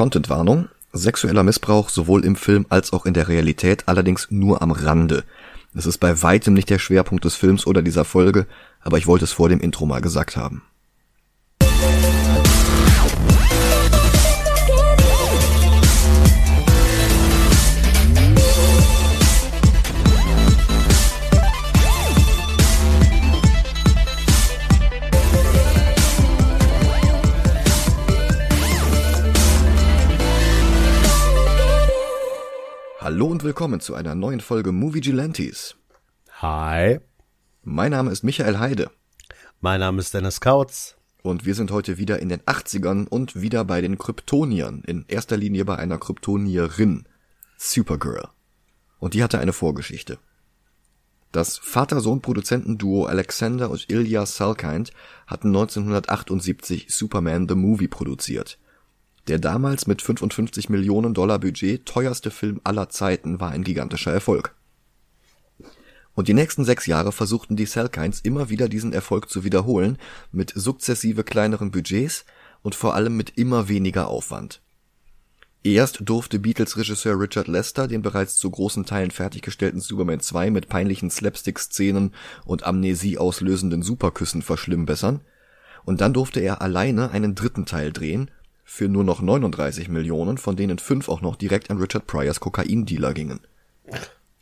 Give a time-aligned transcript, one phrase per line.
[0.00, 0.68] Contentwarnung.
[0.94, 5.24] Sexueller Missbrauch sowohl im Film als auch in der Realität, allerdings nur am Rande.
[5.74, 8.46] Es ist bei weitem nicht der Schwerpunkt des Films oder dieser Folge,
[8.80, 10.62] aber ich wollte es vor dem Intro mal gesagt haben.
[33.10, 35.74] Hallo und willkommen zu einer neuen Folge Movie Gelantes.
[36.40, 37.00] Hi.
[37.64, 38.88] Mein Name ist Michael Heide.
[39.60, 40.94] Mein Name ist Dennis Kautz.
[41.24, 44.84] Und wir sind heute wieder in den 80ern und wieder bei den Kryptoniern.
[44.86, 47.02] In erster Linie bei einer Kryptonierin.
[47.56, 48.28] Supergirl.
[49.00, 50.20] Und die hatte eine Vorgeschichte.
[51.32, 54.92] Das Vater-Sohn-Produzentenduo Alexander und Ilya Salkind
[55.26, 58.60] hatten 1978 Superman the Movie produziert.
[59.28, 64.54] Der damals mit 55 Millionen Dollar Budget teuerste Film aller Zeiten war ein gigantischer Erfolg.
[66.14, 69.98] Und die nächsten sechs Jahre versuchten die Salkinds immer wieder diesen Erfolg zu wiederholen,
[70.32, 72.24] mit sukzessive kleineren Budgets
[72.62, 74.60] und vor allem mit immer weniger Aufwand.
[75.62, 81.10] Erst durfte Beatles-Regisseur Richard Lester den bereits zu großen Teilen fertiggestellten Superman 2 mit peinlichen
[81.10, 82.14] Slapstick-Szenen
[82.46, 85.20] und Amnesie auslösenden Superküssen verschlimmbessern,
[85.84, 88.30] und dann durfte er alleine einen dritten Teil drehen
[88.72, 93.12] für nur noch 39 Millionen, von denen fünf auch noch direkt an Richard Pryors Kokaindealer
[93.14, 93.40] gingen.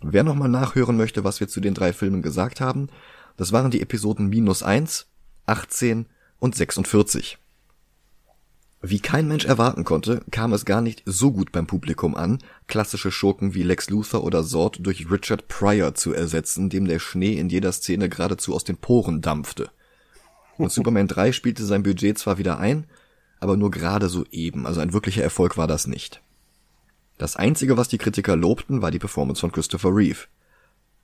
[0.03, 2.91] Wer nochmal nachhören möchte, was wir zu den drei Filmen gesagt haben,
[3.39, 5.07] das waren die Episoden minus eins,
[5.47, 6.05] 18
[6.41, 7.39] und 46.
[8.83, 13.11] Wie kein Mensch erwarten konnte, kam es gar nicht so gut beim Publikum an, klassische
[13.11, 17.48] Schurken wie Lex Luthor oder Zord durch Richard Pryor zu ersetzen, dem der Schnee in
[17.48, 19.70] jeder Szene geradezu aus den Poren dampfte.
[20.59, 22.85] Und Superman 3 spielte sein Budget zwar wieder ein,
[23.41, 26.22] aber nur gerade so eben, also ein wirklicher Erfolg war das nicht.
[27.19, 30.27] Das einzige, was die Kritiker lobten, war die Performance von Christopher Reeve.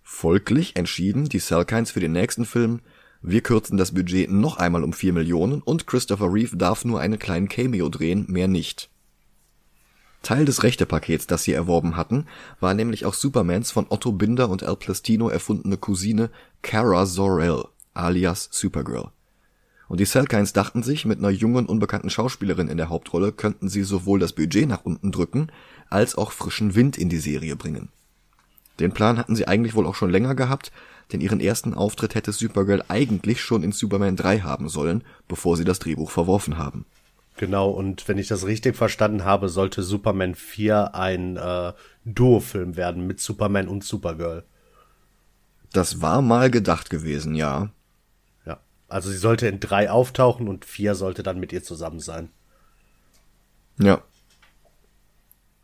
[0.02, 2.80] Folglich entschieden die Salkinds für den nächsten Film,
[3.26, 7.18] wir kürzen das Budget noch einmal um vier Millionen und Christopher Reeve darf nur einen
[7.18, 8.90] kleinen Cameo drehen, mehr nicht.
[10.20, 12.26] Teil des Rechtepakets, das sie erworben hatten,
[12.60, 16.30] war nämlich auch Supermans von Otto Binder und Al Plastino erfundene Cousine
[16.60, 17.64] Kara Zor-El,
[17.94, 19.10] alias Supergirl.
[19.88, 23.82] Und die Salkinds dachten sich, mit einer jungen, unbekannten Schauspielerin in der Hauptrolle könnten sie
[23.82, 25.48] sowohl das Budget nach unten drücken,
[25.90, 27.90] als auch frischen Wind in die Serie bringen.
[28.80, 30.72] Den Plan hatten sie eigentlich wohl auch schon länger gehabt,
[31.12, 35.64] denn ihren ersten Auftritt hätte Supergirl eigentlich schon in Superman 3 haben sollen, bevor sie
[35.64, 36.86] das Drehbuch verworfen haben.
[37.36, 41.72] Genau, und wenn ich das richtig verstanden habe, sollte Superman 4 ein äh,
[42.04, 44.44] Duo-Film werden mit Superman und Supergirl.
[45.72, 47.70] Das war mal gedacht gewesen, ja.
[48.88, 52.30] Also sie sollte in drei auftauchen und vier sollte dann mit ihr zusammen sein.
[53.78, 54.02] Ja.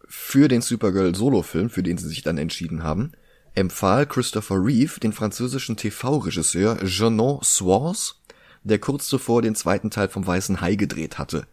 [0.07, 3.13] Für den Supergirl Solo-Film, für den sie sich dann entschieden haben,
[3.55, 8.21] empfahl Christopher Reeve den französischen TV-Regisseur Jeannot Swans,
[8.65, 11.47] der kurz zuvor den zweiten Teil vom Weißen Hai gedreht hatte.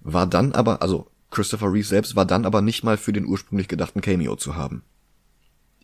[0.00, 3.68] War dann aber, also Christopher Reeve selbst war dann aber nicht mal für den ursprünglich
[3.68, 4.84] gedachten Cameo zu haben.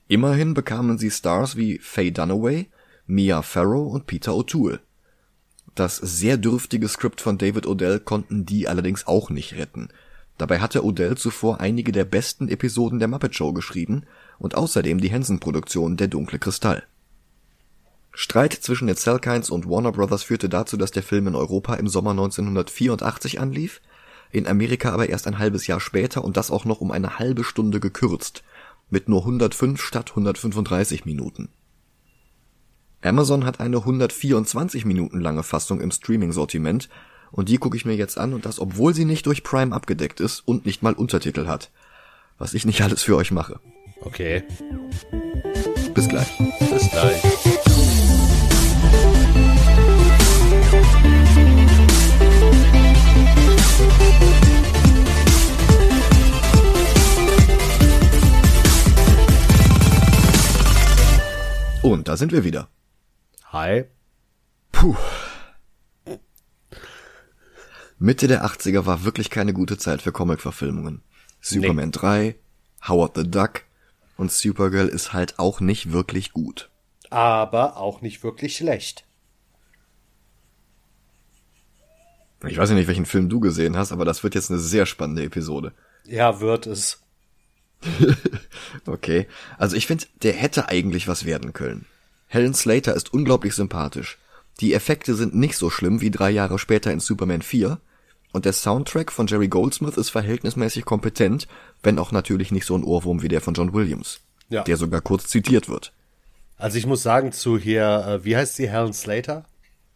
[0.07, 2.71] Immerhin bekamen sie Stars wie Faye Dunaway,
[3.07, 4.81] Mia Farrow und Peter O'Toole.
[5.79, 9.91] Das sehr dürftige Skript von David Odell konnten die allerdings auch nicht retten.
[10.37, 14.03] Dabei hatte Odell zuvor einige der besten Episoden der Muppet Show geschrieben
[14.41, 16.83] und außerdem die Henson-Produktion Der dunkle Kristall.
[18.11, 21.87] Streit zwischen den Salkinds und Warner Brothers führte dazu, dass der Film in Europa im
[21.87, 23.81] Sommer 1984 anlief,
[24.33, 27.45] in Amerika aber erst ein halbes Jahr später und das auch noch um eine halbe
[27.45, 28.43] Stunde gekürzt,
[28.91, 31.51] mit nur 105 statt 135 Minuten
[33.01, 36.89] Amazon hat eine 124 Minuten lange Fassung im Streaming-Sortiment
[37.31, 40.19] und die gucke ich mir jetzt an und das, obwohl sie nicht durch Prime abgedeckt
[40.19, 41.71] ist und nicht mal Untertitel hat.
[42.39, 43.61] Was ich nicht alles für euch mache.
[44.01, 44.43] Okay.
[45.95, 46.29] Bis gleich.
[46.59, 47.23] Bis gleich.
[61.83, 62.69] Und da sind wir wieder.
[63.53, 63.85] Hi.
[64.73, 64.95] Puh.
[67.99, 71.03] Mitte der 80er war wirklich keine gute Zeit für Comic-Verfilmungen.
[71.41, 71.93] Superman nee.
[71.93, 72.35] 3,
[72.87, 73.63] Howard the Duck
[74.19, 76.69] und Supergirl ist halt auch nicht wirklich gut.
[77.09, 79.05] Aber auch nicht wirklich schlecht.
[82.47, 84.85] Ich weiß ja nicht, welchen Film du gesehen hast, aber das wird jetzt eine sehr
[84.85, 85.73] spannende Episode.
[86.05, 87.03] Ja, wird es.
[88.87, 89.27] okay.
[89.57, 91.87] Also ich finde, der hätte eigentlich was werden können.
[92.29, 94.19] Helen Slater ist unglaublich sympathisch.
[94.61, 97.81] Die Effekte sind nicht so schlimm wie drei Jahre später in Superman 4.
[98.33, 101.49] Und der Soundtrack von Jerry Goldsmith ist verhältnismäßig kompetent,
[101.83, 104.21] wenn auch natürlich nicht so ein Ohrwurm wie der von John Williams,
[104.51, 104.63] Ja.
[104.65, 105.93] der sogar kurz zitiert wird.
[106.59, 109.47] Also ich muss sagen zu hier, äh, wie heißt sie, Helen Slater?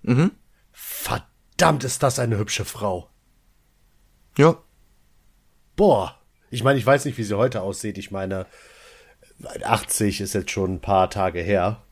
[0.03, 0.31] Mhm.
[0.73, 3.09] Verdammt, ist das eine hübsche Frau.
[4.39, 4.57] Ja,
[5.77, 6.17] Boah.
[6.51, 7.97] Ich meine, ich weiß nicht, wie sie heute aussieht.
[7.99, 8.47] Ich meine,
[9.65, 11.83] 80 ist jetzt schon ein paar Tage her.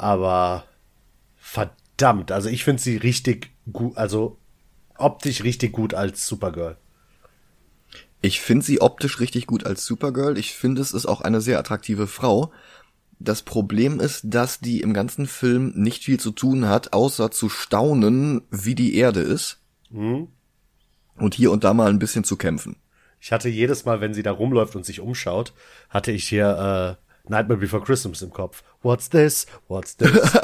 [0.00, 0.64] Aber
[1.36, 4.38] verdammt, also ich finde sie richtig gut, also
[4.96, 6.78] optisch richtig gut als Supergirl.
[8.22, 10.38] Ich finde sie optisch richtig gut als Supergirl.
[10.38, 12.50] Ich finde, es ist auch eine sehr attraktive Frau.
[13.18, 17.50] Das Problem ist, dass die im ganzen Film nicht viel zu tun hat, außer zu
[17.50, 19.60] staunen, wie die Erde ist.
[21.16, 22.76] Und hier und da mal ein bisschen zu kämpfen.
[23.20, 25.52] Ich hatte jedes Mal, wenn sie da rumläuft und sich umschaut,
[25.90, 28.62] hatte ich hier äh, Nightmare Before Christmas im Kopf.
[28.82, 29.46] What's this?
[29.68, 30.10] What's this?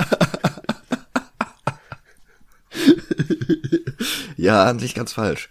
[4.37, 5.51] Ja, an sich ganz falsch.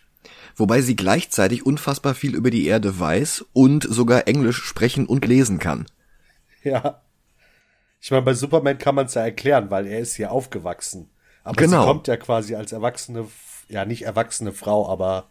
[0.55, 5.59] Wobei sie gleichzeitig unfassbar viel über die Erde weiß und sogar Englisch sprechen und lesen
[5.59, 5.85] kann.
[6.63, 7.01] ja.
[7.99, 11.09] Ich meine, bei Superman kann man es ja erklären, weil er ist hier aufgewachsen.
[11.43, 11.81] Aber Genau.
[11.81, 13.25] sie kommt ja quasi als erwachsene,
[13.67, 15.25] ja nicht erwachsene Frau, aber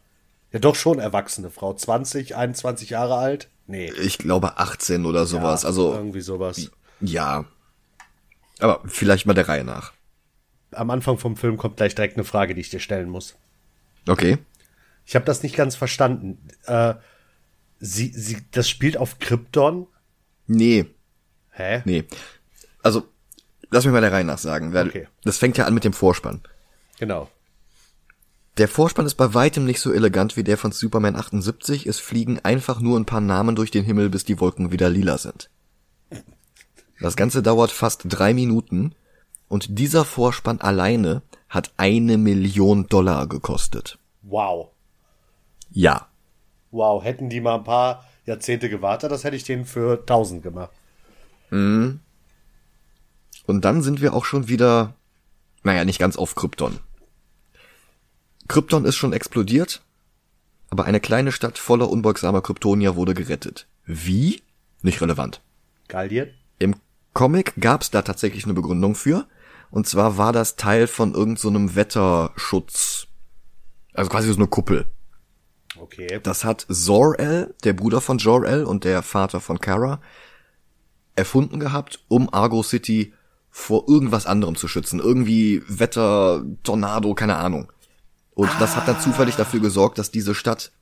[0.51, 1.73] ja doch schon erwachsene Frau.
[1.73, 3.49] 20, 21 Jahre alt?
[3.67, 3.91] Nee.
[4.03, 5.63] Ich glaube 18 oder sowas.
[5.63, 6.71] Ja, also, Irgendwie sowas.
[7.01, 7.45] ja.
[8.61, 9.93] Aber vielleicht mal der Reihe nach.
[10.71, 13.37] Am Anfang vom Film kommt gleich direkt eine Frage, die ich dir stellen muss.
[14.09, 14.39] Okay.
[15.07, 16.39] Ich habe das nicht ganz verstanden.
[16.67, 16.95] Äh,
[17.81, 19.87] sie, sie, das spielt auf Krypton?
[20.47, 20.87] Nee,
[21.51, 21.83] Hä?
[21.85, 22.05] nee.
[22.83, 23.07] Also,
[23.71, 25.09] lass mich mal der Reihe nach sagen, weil Okay.
[25.25, 26.43] das fängt ja an mit dem Vorspann.
[26.99, 27.31] Genau.
[28.57, 31.87] Der Vorspann ist bei weitem nicht so elegant wie der von Superman 78.
[31.87, 35.19] Es fliegen einfach nur ein paar Namen durch den Himmel, bis die Wolken wieder lila
[35.19, 35.51] sind.
[37.01, 38.95] Das Ganze dauert fast drei Minuten
[39.49, 43.99] und dieser Vorspann alleine hat eine Million Dollar gekostet.
[44.23, 44.71] Wow.
[45.71, 46.09] Ja.
[46.71, 47.03] Wow.
[47.03, 50.71] Hätten die mal ein paar Jahrzehnte gewartet, das hätte ich denen für 1000 gemacht.
[51.51, 52.01] Und
[53.47, 54.95] dann sind wir auch schon wieder,
[55.63, 56.79] naja, nicht ganz auf Krypton.
[58.49, 59.83] Krypton ist schon explodiert,
[60.71, 63.67] aber eine kleine Stadt voller unbeugsamer Kryptonier wurde gerettet.
[63.87, 64.43] Wie?
[64.83, 65.41] Nicht relevant.
[65.89, 66.31] Gallien?
[66.59, 66.77] Im
[67.13, 69.27] Comic gab's da tatsächlich eine Begründung für.
[69.71, 73.07] Und zwar war das Teil von irgendeinem so Wetterschutz.
[73.93, 74.87] Also quasi so eine Kuppel.
[75.77, 76.21] Okay.
[76.23, 80.01] Das hat Zor-El, der Bruder von Jor-El und der Vater von Kara,
[81.17, 83.13] erfunden gehabt, um Argo City
[83.51, 85.01] vor irgendwas anderem zu schützen.
[85.01, 87.73] Irgendwie Wetter, Tornado, keine Ahnung.
[88.35, 90.73] Und das hat dann zufällig dafür gesorgt, dass diese Stadt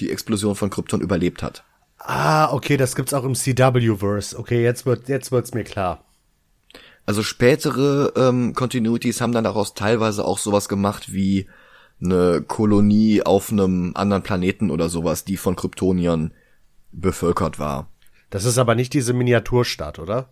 [0.00, 1.64] die Explosion von Krypton überlebt hat.
[1.98, 4.38] Ah, okay, das gibt's auch im CW-Verse.
[4.38, 6.04] Okay, jetzt wird, jetzt wird's mir klar.
[7.06, 11.48] Also spätere ähm, Continuities haben dann daraus teilweise auch sowas gemacht wie
[12.02, 16.34] eine Kolonie auf einem anderen Planeten oder sowas, die von Kryptoniern
[16.92, 17.88] bevölkert war.
[18.30, 20.30] Das ist aber nicht diese Miniaturstadt, oder?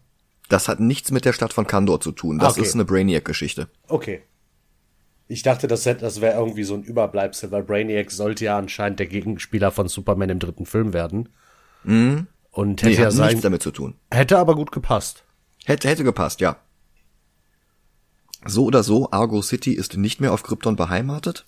[0.48, 2.38] Das hat nichts mit der Stadt von Kandor zu tun.
[2.38, 2.62] Das Okay.
[2.62, 3.68] ist eine Brainiac-Geschichte.
[3.88, 4.22] Okay.
[5.34, 9.00] Ich dachte, das, hätte- das wäre irgendwie so ein Überbleibsel, weil Brainiac sollte ja anscheinend
[9.00, 11.28] der Gegenspieler von Superman im dritten Film werden.
[11.84, 12.28] Und
[12.82, 13.96] hätte Nee, ja sein, nichts damit zu tun.
[14.12, 15.24] hätte aber gut gepasst.
[15.64, 16.56] Hätte, hätte gepasst, ja.
[18.46, 21.46] So oder so, Argo City ist nicht mehr auf Krypton beheimatet,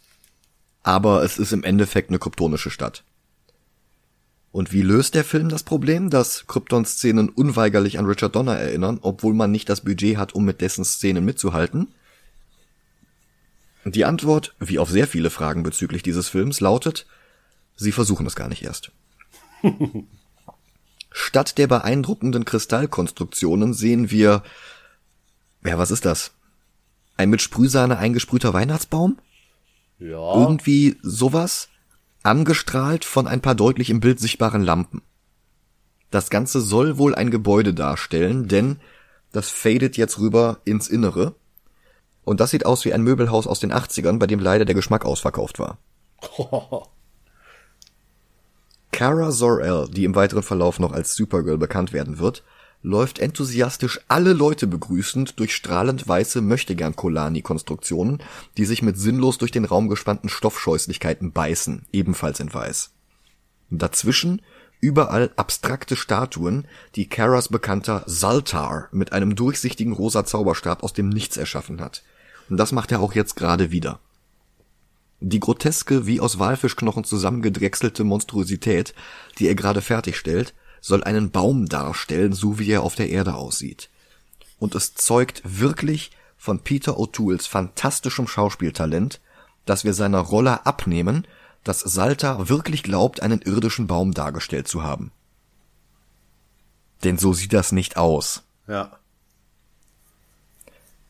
[0.82, 3.04] aber es ist im Endeffekt eine kryptonische Stadt.
[4.50, 9.32] Und wie löst der Film das Problem, dass Krypton-Szenen unweigerlich an Richard Donner erinnern, obwohl
[9.32, 11.94] man nicht das Budget hat, um mit dessen Szenen mitzuhalten?
[13.88, 17.06] Die Antwort, wie auf sehr viele Fragen bezüglich dieses Films, lautet,
[17.76, 18.90] sie versuchen es gar nicht erst.
[21.12, 24.42] Statt der beeindruckenden Kristallkonstruktionen sehen wir,
[25.64, 26.32] ja, was ist das?
[27.16, 29.18] Ein mit Sprühsahne eingesprühter Weihnachtsbaum?
[30.00, 30.34] Ja.
[30.34, 31.68] Irgendwie sowas?
[32.24, 35.00] Angestrahlt von ein paar deutlich im Bild sichtbaren Lampen.
[36.10, 38.80] Das Ganze soll wohl ein Gebäude darstellen, denn
[39.30, 41.36] das fadet jetzt rüber ins Innere.
[42.26, 45.06] Und das sieht aus wie ein Möbelhaus aus den 80ern, bei dem leider der Geschmack
[45.06, 45.78] ausverkauft war.
[48.90, 52.42] Kara Zor-El, die im weiteren Verlauf noch als Supergirl bekannt werden wird,
[52.82, 58.20] läuft enthusiastisch alle Leute begrüßend durch strahlend weiße Möchtegern-Kolani-Konstruktionen,
[58.56, 62.90] die sich mit sinnlos durch den Raum gespannten Stoffscheußlichkeiten beißen, ebenfalls in weiß.
[63.70, 64.42] Dazwischen
[64.80, 66.66] überall abstrakte Statuen,
[66.96, 72.02] die Karas bekannter Saltar mit einem durchsichtigen rosa Zauberstab aus dem Nichts erschaffen hat.
[72.48, 73.98] Und das macht er auch jetzt gerade wieder.
[75.20, 78.94] Die groteske, wie aus Walfischknochen zusammengedrechselte Monstrosität,
[79.38, 83.88] die er gerade fertigstellt, soll einen Baum darstellen, so wie er auf der Erde aussieht.
[84.58, 89.20] Und es zeugt wirklich von Peter O'Tooles fantastischem Schauspieltalent,
[89.64, 91.26] dass wir seiner Rolle abnehmen,
[91.64, 95.10] dass Salta wirklich glaubt, einen irdischen Baum dargestellt zu haben.
[97.02, 98.44] Denn so sieht das nicht aus.
[98.68, 98.98] Ja.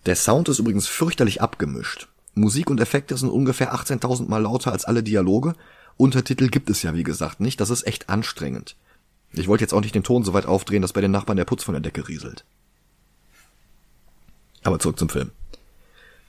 [0.07, 2.09] Der Sound ist übrigens fürchterlich abgemischt.
[2.35, 5.55] Musik und Effekte sind ungefähr 18.000 Mal lauter als alle Dialoge.
[5.97, 7.61] Untertitel gibt es ja wie gesagt nicht.
[7.61, 8.77] Das ist echt anstrengend.
[9.33, 11.45] Ich wollte jetzt auch nicht den Ton so weit aufdrehen, dass bei den Nachbarn der
[11.45, 12.45] Putz von der Decke rieselt.
[14.63, 15.33] Aber zurück zum Film.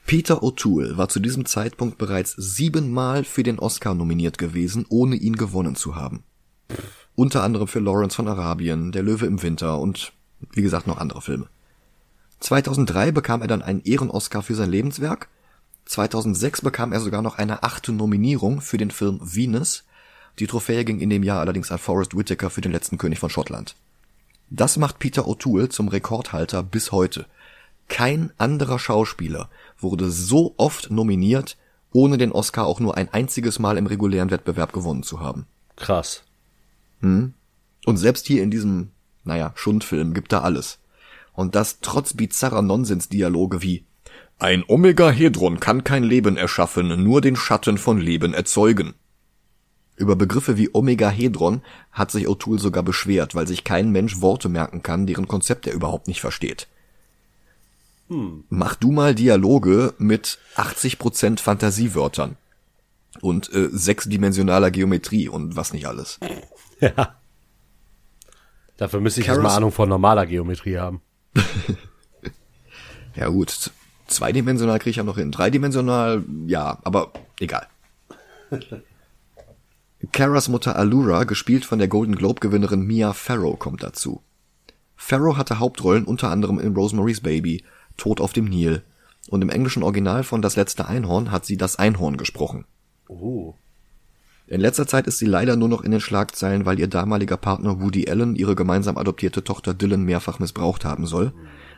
[0.08, 5.36] Peter O'Toole war zu diesem Zeitpunkt bereits siebenmal für den Oscar nominiert gewesen, ohne ihn
[5.36, 6.24] gewonnen zu haben.
[7.16, 10.14] Unter anderem für Lawrence von Arabien, Der Löwe im Winter und,
[10.54, 11.48] wie gesagt, noch andere Filme.
[12.40, 15.30] 2003 bekam er dann einen Ehren-Oscar für sein Lebenswerk.
[15.86, 19.86] 2006 bekam er sogar noch eine achte Nominierung für den Film Venus.
[20.40, 23.30] Die Trophäe ging in dem Jahr allerdings an Forrest Whitaker für den letzten König von
[23.30, 23.76] Schottland.
[24.50, 27.26] Das macht Peter O'Toole zum Rekordhalter bis heute.
[27.90, 31.58] Kein anderer Schauspieler wurde so oft nominiert,
[31.92, 35.46] ohne den Oscar auch nur ein einziges Mal im regulären Wettbewerb gewonnen zu haben.
[35.76, 36.24] Krass.
[37.86, 38.92] Und selbst hier in diesem,
[39.24, 40.80] naja, Schundfilm gibt er alles.
[41.38, 43.86] Und das trotz bizarrer Nonsensdialoge wie
[44.40, 48.96] Ein Omegahedron kann kein Leben erschaffen, nur den Schatten von Leben erzeugen.
[49.98, 54.82] Über Begriffe wie Omegahedron hat sich O'Toole sogar beschwert, weil sich kein Mensch Worte merken
[54.82, 56.68] kann, deren Konzept er überhaupt nicht versteht.
[58.10, 62.36] Mach du mal Dialoge mit 80% Fantasiewörtern
[63.22, 66.20] und äh, sechsdimensionaler Geometrie und was nicht alles.
[66.80, 67.16] Ja.
[68.78, 71.02] Dafür müsste ich Karas- erstmal Ahnung von normaler Geometrie haben.
[73.16, 73.72] Ja gut,
[74.06, 75.32] zweidimensional kriege ich ja noch hin.
[75.32, 77.68] Dreidimensional, ja, aber egal.
[80.12, 84.22] Caras Mutter Allura, gespielt von der Golden Globe-Gewinnerin Mia Farrow, kommt dazu.
[84.96, 87.64] Farrow hatte Hauptrollen unter anderem in Rosemary's Baby,
[87.98, 88.84] Tod auf dem Nil
[89.30, 92.66] und im englischen Original von Das letzte Einhorn hat sie das Einhorn gesprochen.
[93.08, 93.56] Oh.
[94.50, 97.82] In letzter Zeit ist sie leider nur noch in den Schlagzeilen, weil ihr damaliger Partner
[97.82, 101.34] Woody Allen ihre gemeinsam adoptierte Tochter Dylan mehrfach missbraucht haben soll.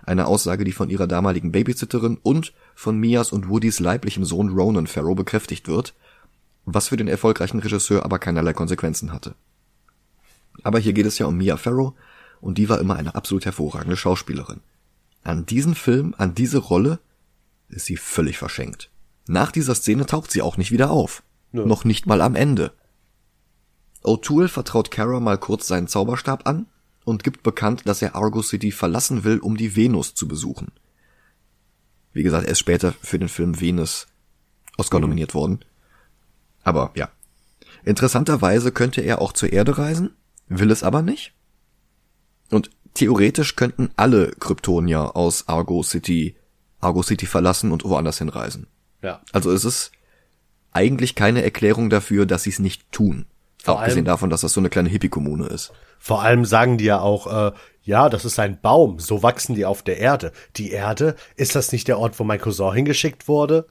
[0.05, 4.85] Eine Aussage, die von ihrer damaligen Babysitterin und von Mias und Woodys leiblichem Sohn Ronan
[4.85, 5.95] Farrow bekräftigt wird,
[6.65, 9.33] was für den erfolgreichen Regisseur aber keinerlei Konsequenzen hatte.
[10.61, 11.93] Aber hier geht es ja um Mia Farrow
[12.39, 14.59] und die war immer eine absolut hervorragende Schauspielerin.
[15.23, 16.99] An diesen Film, an diese Rolle
[17.69, 18.91] ist sie völlig verschenkt.
[19.27, 21.23] Nach dieser Szene taucht sie auch nicht wieder auf.
[21.51, 21.65] Nö.
[21.65, 22.73] Noch nicht mal am Ende.
[24.03, 26.67] O'Toole vertraut Kara mal kurz seinen Zauberstab an
[27.05, 30.71] und gibt bekannt, dass er Argo City verlassen will, um die Venus zu besuchen.
[32.13, 34.07] Wie gesagt, er ist später für den Film Venus
[34.77, 35.59] Oscar nominiert worden.
[36.63, 37.09] Aber ja.
[37.83, 40.11] Interessanterweise könnte er auch zur Erde reisen,
[40.47, 41.33] will es aber nicht.
[42.49, 46.35] Und theoretisch könnten alle Kryptonier aus Argo City
[46.79, 48.67] Argo City verlassen und woanders hinreisen.
[49.01, 49.21] Ja.
[49.31, 49.91] Also es ist
[50.71, 53.25] eigentlich keine Erklärung dafür, dass sie es nicht tun.
[53.61, 55.71] Vor Abgesehen allem- davon, dass das so eine kleine Hippie-Kommune ist.
[55.99, 57.51] Vor allem sagen die ja auch, äh,
[57.83, 60.31] ja, das ist ein Baum, so wachsen die auf der Erde.
[60.55, 63.67] Die Erde, ist das nicht der Ort, wo mein Cousin hingeschickt wurde?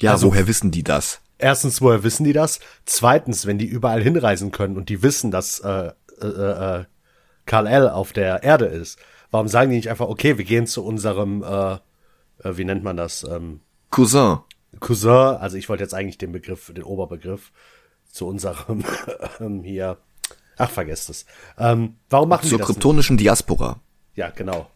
[0.00, 1.20] Ja, Also- woher wissen die das?
[1.38, 2.58] Erstens, woher wissen die das?
[2.86, 6.84] Zweitens, wenn die überall hinreisen können und die wissen, dass äh, äh, äh,
[7.46, 7.88] Karl L.
[7.88, 8.98] auf der Erde ist,
[9.30, 11.78] warum sagen die nicht einfach, okay, wir gehen zu unserem, äh, äh,
[12.56, 14.38] wie nennt man das, ähm, Cousin.
[14.78, 17.50] Cousin, also ich wollte jetzt eigentlich den Begriff, den Oberbegriff,
[18.10, 18.84] zu unserem
[19.40, 19.96] ähm, hier,
[20.56, 21.26] ach, vergesst es.
[21.58, 22.76] Ähm, warum machen Zur die das nicht?
[22.76, 23.80] kryptonischen Diaspora.
[24.14, 24.70] Ja, genau.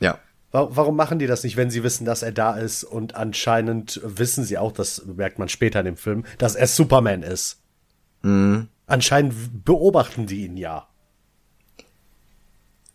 [0.00, 0.18] Ja.
[0.52, 4.00] Wa- Warum machen die das nicht, wenn sie wissen, dass er da ist und anscheinend
[4.02, 7.58] wissen sie auch, das merkt man später in dem Film, dass er Superman ist?
[8.86, 10.86] Anscheinend beobachten die ihn ja.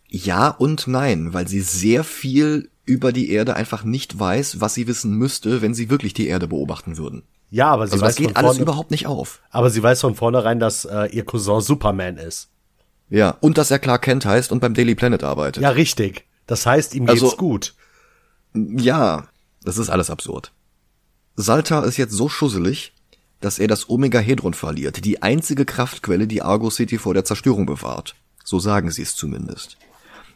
[0.08, 4.86] Ja und nein, weil sie sehr viel über die Erde einfach nicht weiß, was sie
[4.86, 7.24] wissen müsste, wenn sie wirklich die Erde beobachten würden.
[7.50, 9.40] Ja, aber sie Also weiß das geht von alles vorne, überhaupt nicht auf.
[9.50, 12.48] aber sie weiß von vornherein, dass äh, ihr Cousin Superman ist.
[13.08, 15.62] Ja, und dass er Clark Kent heißt und beim Daily Planet arbeitet.
[15.62, 16.24] Ja, richtig.
[16.46, 17.74] Das heißt, ihm geht's Also- gut.
[18.54, 19.28] Ja,
[19.62, 20.52] das ist alles absurd.
[21.36, 22.92] Salta ist jetzt so schusselig,
[23.40, 28.14] dass er das Omegahedron verliert, die einzige Kraftquelle, die Argo City vor der Zerstörung bewahrt.
[28.44, 29.76] So sagen sie es zumindest.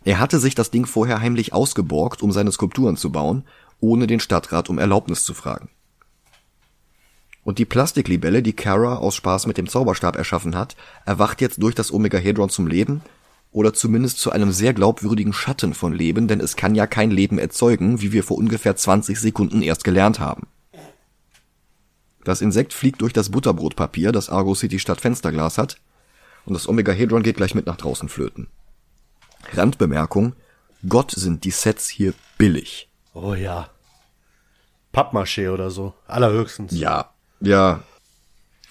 [0.04, 3.44] Er hatte sich das Ding vorher heimlich ausgeborgt, um seine Skulpturen zu bauen,
[3.80, 5.68] ohne den Stadtrat um Erlaubnis zu fragen.
[7.42, 10.76] Und die Plastiklibelle, die Kara aus Spaß mit dem Zauberstab erschaffen hat,
[11.06, 13.02] erwacht jetzt durch das Omegahedron zum Leben
[13.52, 17.38] oder zumindest zu einem sehr glaubwürdigen Schatten von Leben, denn es kann ja kein Leben
[17.38, 20.46] erzeugen, wie wir vor ungefähr 20 Sekunden erst gelernt haben.
[22.24, 25.78] Das Insekt fliegt durch das Butterbrotpapier, das Argo City statt Fensterglas hat,
[26.44, 28.48] und das Omegahedron geht gleich mit nach draußen flöten.
[29.54, 30.34] Randbemerkung,
[30.88, 32.88] Gott sind die Sets hier billig.
[33.14, 33.68] Oh ja.
[34.92, 35.94] Pappmaché oder so.
[36.06, 36.72] Allerhöchstens.
[36.72, 37.82] Ja, Ja.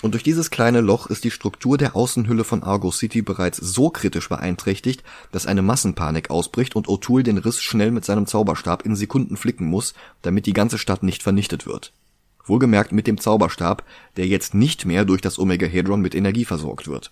[0.02, 3.90] Und durch dieses kleine Loch ist die Struktur der Außenhülle von Argo City bereits so
[3.90, 8.96] kritisch beeinträchtigt, dass eine Massenpanik ausbricht und O'Toole den Riss schnell mit seinem Zauberstab in
[8.96, 11.92] Sekunden flicken muss, damit die ganze Stadt nicht vernichtet wird.
[12.46, 13.84] Wohlgemerkt mit dem Zauberstab,
[14.16, 17.12] der jetzt nicht mehr durch das Omega-Hedron mit Energie versorgt wird.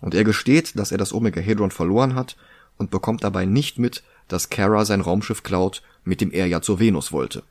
[0.00, 2.36] Und er gesteht, dass er das Omega-Hedron verloren hat
[2.76, 6.78] und bekommt dabei nicht mit, dass Kara sein Raumschiff klaut, mit dem er ja zur
[6.78, 7.42] Venus wollte.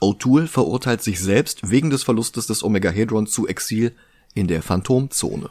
[0.00, 3.94] O'Toole verurteilt sich selbst wegen des Verlustes des Omega-Hedron zu Exil
[4.34, 5.50] in der Phantomzone.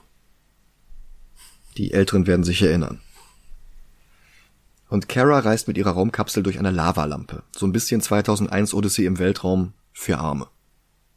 [1.77, 3.01] Die Älteren werden sich erinnern.
[4.89, 7.43] Und Kara reist mit ihrer Raumkapsel durch eine Lavalampe.
[7.55, 10.47] So ein bisschen 2001 Odyssey im Weltraum für Arme.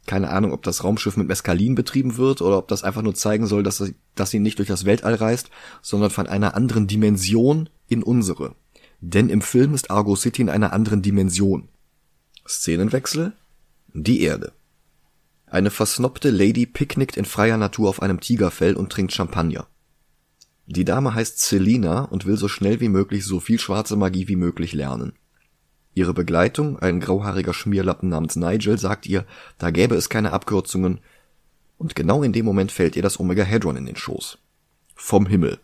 [0.05, 3.47] Keine Ahnung, ob das Raumschiff mit Meskalin betrieben wird oder ob das einfach nur zeigen
[3.47, 5.49] soll, dass sie, dass sie nicht durch das Weltall reist,
[5.81, 8.55] sondern von einer anderen Dimension in unsere.
[9.01, 11.69] Denn im Film ist Argo City in einer anderen Dimension.
[12.47, 13.33] Szenenwechsel?
[13.93, 14.53] Die Erde.
[15.47, 19.67] Eine versnobte Lady picknickt in freier Natur auf einem Tigerfell und trinkt Champagner.
[20.67, 24.35] Die Dame heißt Selina und will so schnell wie möglich so viel schwarze Magie wie
[24.35, 25.13] möglich lernen.
[25.95, 29.25] Ihre Begleitung, ein grauhaariger Schmierlappen namens Nigel, sagt ihr,
[29.57, 30.99] da gäbe es keine Abkürzungen,
[31.77, 34.37] und genau in dem Moment fällt ihr das Omega Hedron in den Schoß.
[34.93, 35.59] Vom Himmel.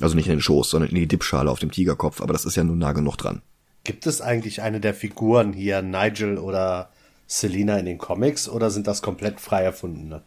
[0.00, 2.56] Also nicht in den Schoß, sondern in die Dippschale auf dem Tigerkopf, aber das ist
[2.56, 3.42] ja nun nah genug dran.
[3.82, 6.90] Gibt es eigentlich eine der Figuren hier, Nigel oder
[7.26, 10.22] Selina in den Comics, oder sind das komplett frei erfundene?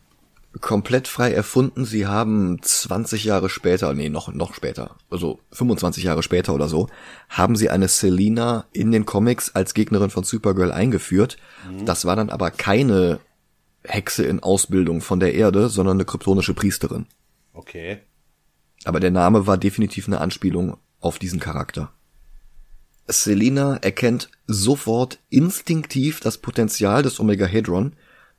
[0.59, 1.85] Komplett frei erfunden.
[1.85, 6.87] Sie haben 20 Jahre später, nee, noch, noch später, also 25 Jahre später oder so,
[7.29, 11.37] haben sie eine Selina in den Comics als Gegnerin von Supergirl eingeführt.
[11.69, 11.85] Mhm.
[11.85, 13.19] Das war dann aber keine
[13.83, 17.07] Hexe in Ausbildung von der Erde, sondern eine kryptonische Priesterin.
[17.53, 17.99] Okay.
[18.83, 21.91] Aber der Name war definitiv eine Anspielung auf diesen Charakter.
[23.07, 27.93] Selina erkennt sofort instinktiv das Potenzial des Omega Hedron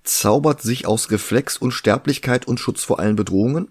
[0.04, 3.70] zaubert sich aus Reflex Unsterblichkeit und Schutz vor allen Bedrohungen,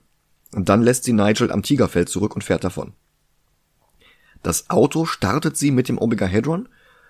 [0.53, 2.93] und dann lässt sie Nigel am Tigerfeld zurück und fährt davon.
[4.43, 6.67] Das Auto startet sie mit dem Omega Hedron,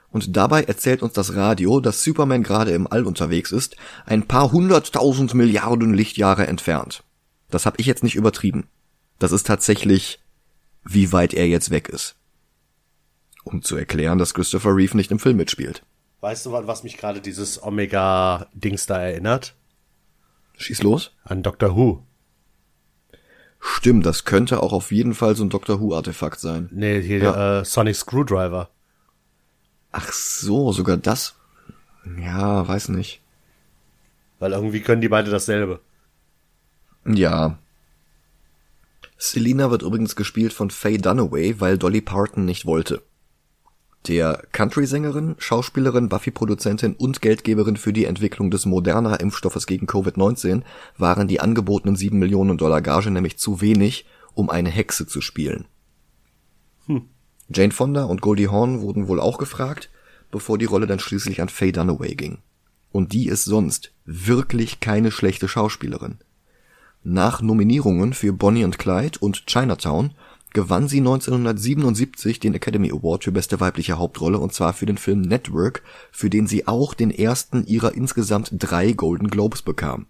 [0.09, 4.51] und dabei erzählt uns das Radio, dass Superman gerade im All unterwegs ist, ein paar
[4.51, 7.03] hunderttausend Milliarden Lichtjahre entfernt.
[7.49, 8.67] Das hab ich jetzt nicht übertrieben.
[9.19, 10.19] Das ist tatsächlich,
[10.83, 12.15] wie weit er jetzt weg ist.
[13.43, 15.83] Um zu erklären, dass Christopher Reeve nicht im Film mitspielt.
[16.21, 19.55] Weißt du, was mich gerade dieses Omega-Dings da erinnert?
[20.55, 21.11] Schieß los.
[21.23, 22.03] An Doctor Who.
[23.59, 26.69] Stimmt, das könnte auch auf jeden Fall so ein Doctor Who-Artefakt sein.
[26.71, 27.59] Nee, hier ja.
[27.59, 28.69] äh, Sonic Screwdriver.
[29.91, 31.35] Ach so, sogar das.
[32.19, 33.21] Ja, weiß nicht.
[34.37, 35.79] Weil irgendwie können die beide dasselbe.
[37.05, 37.57] Ja.
[39.17, 43.01] Selina wird übrigens gespielt von Faye Dunaway, weil Dolly Parton nicht wollte
[44.07, 50.63] der Country-Sängerin, Schauspielerin, Buffy-Produzentin und Geldgeberin für die Entwicklung des Moderna-Impfstoffes gegen Covid-19
[50.97, 55.65] waren die angebotenen sieben Millionen Dollar Gage nämlich zu wenig, um eine Hexe zu spielen.
[56.87, 57.03] Hm.
[57.53, 59.89] Jane Fonda und Goldie Hawn wurden wohl auch gefragt,
[60.31, 62.39] bevor die Rolle dann schließlich an Faye Dunaway ging.
[62.91, 66.17] Und die ist sonst wirklich keine schlechte Schauspielerin.
[67.03, 70.11] Nach Nominierungen für Bonnie und Clyde und Chinatown
[70.53, 75.21] gewann sie 1977 den Academy Award für beste weibliche Hauptrolle und zwar für den Film
[75.21, 80.07] Network, für den sie auch den ersten ihrer insgesamt drei Golden Globes bekam.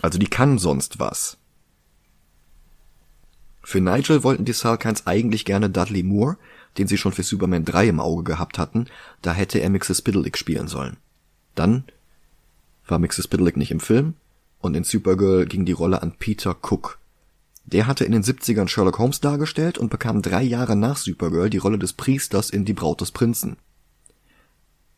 [0.00, 1.38] Also die kann sonst was.
[3.64, 6.36] Für Nigel wollten die Salkinds eigentlich gerne Dudley Moore,
[6.78, 8.86] den sie schon für Superman 3 im Auge gehabt hatten,
[9.22, 10.96] da hätte er Mixes Piddleick spielen sollen.
[11.54, 11.84] Dann
[12.86, 14.14] war Mixes Piddleick nicht im Film
[14.60, 16.98] und in Supergirl ging die Rolle an Peter Cook,
[17.64, 21.58] der hatte in den 70ern Sherlock Holmes dargestellt und bekam drei Jahre nach Supergirl die
[21.58, 23.56] Rolle des Priesters in Die Braut des Prinzen.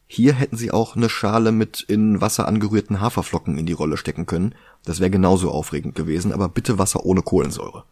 [0.06, 4.26] Hier hätten sie auch eine Schale mit in Wasser angerührten Haferflocken in die Rolle stecken
[4.26, 4.54] können.
[4.84, 7.84] Das wäre genauso aufregend gewesen, aber bitte Wasser ohne Kohlensäure.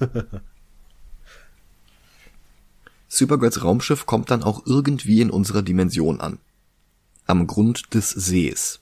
[3.08, 6.38] Supergirls Raumschiff kommt dann auch irgendwie in unserer Dimension an.
[7.26, 8.81] Am Grund des Sees.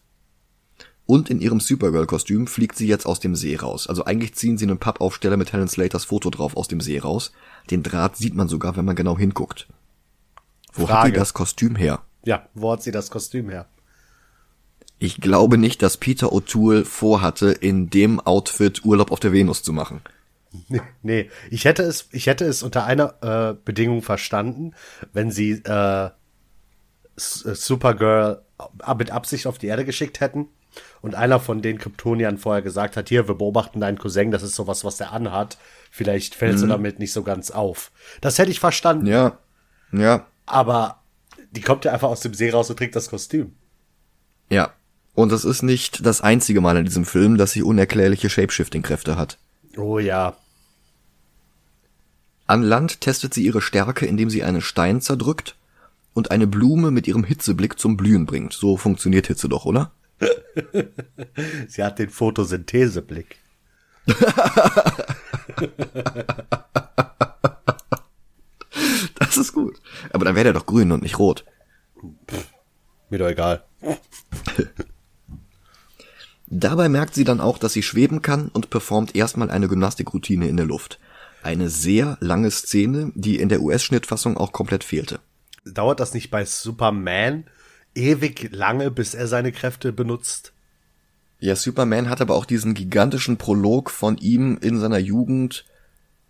[1.10, 3.88] Und in ihrem Supergirl-Kostüm fliegt sie jetzt aus dem See raus.
[3.88, 7.32] Also eigentlich ziehen sie einen Pappaufsteller mit Helen Slaters Foto drauf aus dem See raus.
[7.68, 9.66] Den Draht sieht man sogar, wenn man genau hinguckt.
[10.72, 11.00] Wo Frage.
[11.00, 12.02] hat die das Kostüm her?
[12.24, 13.66] Ja, wo hat sie das Kostüm her?
[15.00, 19.72] Ich glaube nicht, dass Peter O'Toole vorhatte, in dem Outfit Urlaub auf der Venus zu
[19.72, 20.02] machen.
[20.68, 21.30] Nee, nee.
[21.50, 24.74] ich hätte es, ich hätte es unter einer äh, Bedingung verstanden,
[25.12, 26.10] wenn sie äh,
[27.16, 28.42] Supergirl
[28.96, 30.48] mit Absicht auf die Erde geschickt hätten
[31.02, 34.54] und einer von den Kryptoniern vorher gesagt hat, hier, wir beobachten deinen Cousin, das ist
[34.54, 35.58] sowas, was der anhat.
[35.90, 36.68] Vielleicht fällst mhm.
[36.68, 37.90] du damit nicht so ganz auf.
[38.20, 39.06] Das hätte ich verstanden.
[39.06, 39.38] Ja.
[39.92, 40.26] Ja.
[40.46, 41.02] Aber
[41.50, 43.54] die kommt ja einfach aus dem See raus und trägt das Kostüm.
[44.48, 44.72] Ja.
[45.14, 49.38] Und es ist nicht das einzige Mal in diesem Film, dass sie unerklärliche Shapeshifting-Kräfte hat.
[49.76, 50.36] Oh ja.
[52.46, 55.56] An Land testet sie ihre Stärke, indem sie einen Stein zerdrückt
[56.14, 58.52] und eine Blume mit ihrem Hitzeblick zum Blühen bringt.
[58.52, 59.92] So funktioniert Hitze doch, oder?
[61.68, 63.38] sie hat den Photosyntheseblick.
[69.18, 69.80] das ist gut.
[70.12, 71.44] Aber dann wäre der doch grün und nicht rot.
[72.30, 72.48] Pff,
[73.10, 73.64] mir doch egal.
[76.46, 80.56] Dabei merkt sie dann auch, dass sie schweben kann und performt erstmal eine Gymnastikroutine in
[80.56, 80.98] der Luft.
[81.42, 85.20] Eine sehr lange Szene, die in der US-Schnittfassung auch komplett fehlte.
[85.64, 87.44] Dauert das nicht bei Superman
[87.94, 90.52] ewig lange, bis er seine Kräfte benutzt?
[91.38, 95.64] Ja, Superman hat aber auch diesen gigantischen Prolog von ihm in seiner Jugend,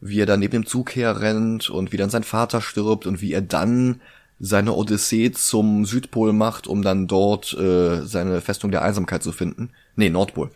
[0.01, 3.33] wie er da neben dem Zug herrennt und wie dann sein Vater stirbt und wie
[3.33, 4.01] er dann
[4.39, 9.71] seine Odyssee zum Südpol macht, um dann dort äh, seine Festung der Einsamkeit zu finden.
[9.97, 10.51] Nee, Nordpol.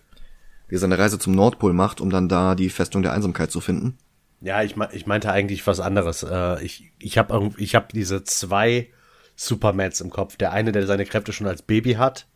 [0.69, 3.61] Wie er seine Reise zum Nordpol macht, um dann da die Festung der Einsamkeit zu
[3.61, 3.99] finden.
[4.41, 6.23] Ja, ich, me ich meinte eigentlich was anderes.
[6.23, 8.89] Äh, ich ich habe ich hab diese zwei
[9.37, 10.37] Supermans im Kopf.
[10.37, 12.27] Der eine, der seine Kräfte schon als Baby hat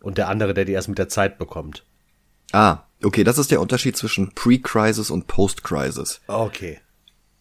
[0.00, 1.84] und der andere, der die erst mit der Zeit bekommt.
[2.52, 6.20] Ah, okay, das ist der Unterschied zwischen Pre-Crisis und Post-Crisis.
[6.26, 6.80] Okay.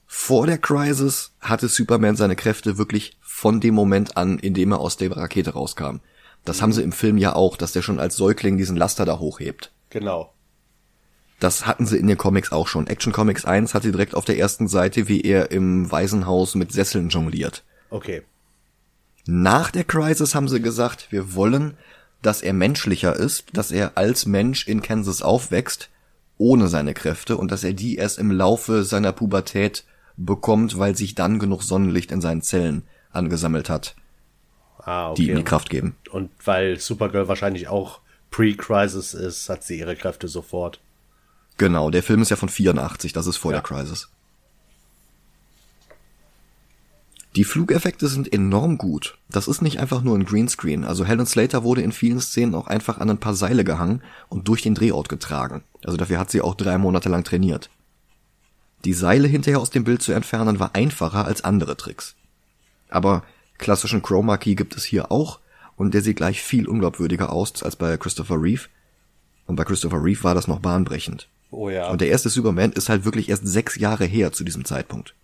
[0.07, 4.79] Vor der Crisis hatte Superman seine Kräfte wirklich von dem Moment an, in dem er
[4.79, 5.97] aus der Rakete rauskam.
[6.45, 6.61] Das mhm.
[6.61, 9.71] haben sie im Film ja auch, dass der schon als Säugling diesen Laster da hochhebt.
[9.89, 10.33] Genau.
[11.39, 12.87] Das hatten sie in den Comics auch schon.
[12.87, 17.09] Action Comics 1 hatte direkt auf der ersten Seite, wie er im Waisenhaus mit Sesseln
[17.09, 17.63] jongliert.
[17.89, 18.23] Okay.
[19.25, 21.77] Nach der Crisis haben sie gesagt, wir wollen,
[22.21, 25.89] dass er menschlicher ist, dass er als Mensch in Kansas aufwächst,
[26.37, 29.85] ohne seine Kräfte und dass er die erst im Laufe seiner Pubertät
[30.17, 33.95] bekommt, weil sich dann genug Sonnenlicht in seinen Zellen angesammelt hat,
[34.79, 35.21] ah, okay.
[35.21, 35.95] die ihm die Kraft geben.
[36.11, 40.81] Und weil Supergirl wahrscheinlich auch Pre-Crisis ist, hat sie ihre Kräfte sofort.
[41.57, 43.59] Genau, der Film ist ja von 84, das ist vor ja.
[43.59, 44.09] der Crisis.
[47.35, 49.17] Die Flugeffekte sind enorm gut.
[49.29, 50.83] Das ist nicht einfach nur ein Greenscreen.
[50.83, 54.47] Also Helen Slater wurde in vielen Szenen auch einfach an ein paar Seile gehangen und
[54.47, 55.63] durch den Drehort getragen.
[55.83, 57.71] Also dafür hat sie auch drei Monate lang trainiert.
[58.85, 62.15] Die Seile hinterher aus dem Bild zu entfernen war einfacher als andere Tricks.
[62.89, 63.23] Aber
[63.57, 65.39] klassischen Chroma Key gibt es hier auch
[65.75, 68.67] und der sieht gleich viel unglaubwürdiger aus als bei Christopher Reeve.
[69.47, 71.27] Und bei Christopher Reeve war das noch bahnbrechend.
[71.49, 71.89] Oh ja.
[71.89, 75.15] Und der erste Superman ist halt wirklich erst sechs Jahre her zu diesem Zeitpunkt.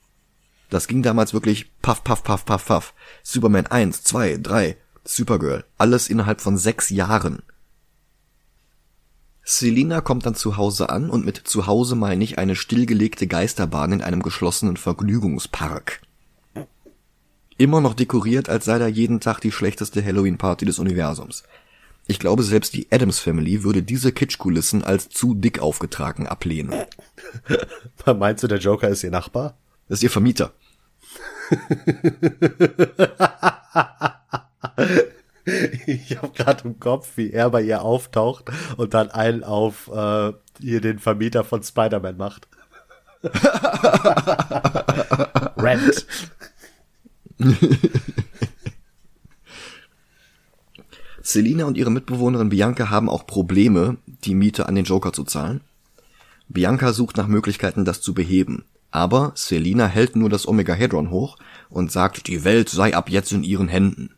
[0.70, 2.94] Das ging damals wirklich paff, paff, paff, paff, paff.
[3.24, 5.66] Superman 1, 2, 3, Supergirl.
[5.78, 7.42] Alles innerhalb von sechs Jahren.
[9.44, 13.94] Selina kommt dann zu Hause an und mit zu Hause meine ich eine stillgelegte Geisterbahn
[13.94, 16.02] in einem geschlossenen Vergnügungspark.
[17.58, 21.44] Immer noch dekoriert, als sei da jeden Tag die schlechteste Halloween-Party des Universums.
[22.06, 26.86] Ich glaube, selbst die Adams Family würde diese Kitschkulissen als zu dick aufgetragen ablehnen.
[28.06, 29.58] Meinst du, der Joker ist ihr Nachbar?
[29.90, 30.54] Das ist ihr Vermieter.
[35.88, 40.34] ich habe gerade im Kopf, wie er bei ihr auftaucht und dann einen auf äh,
[40.60, 42.48] hier den Vermieter von Spider-Man macht.
[45.58, 46.06] Rent.
[51.22, 55.62] Selina und ihre Mitbewohnerin Bianca haben auch Probleme, die Miete an den Joker zu zahlen.
[56.48, 58.66] Bianca sucht nach Möglichkeiten, das zu beheben.
[58.92, 61.38] Aber Selina hält nur das Omega-Hedron hoch
[61.70, 64.16] und sagt, die Welt sei ab jetzt in ihren Händen.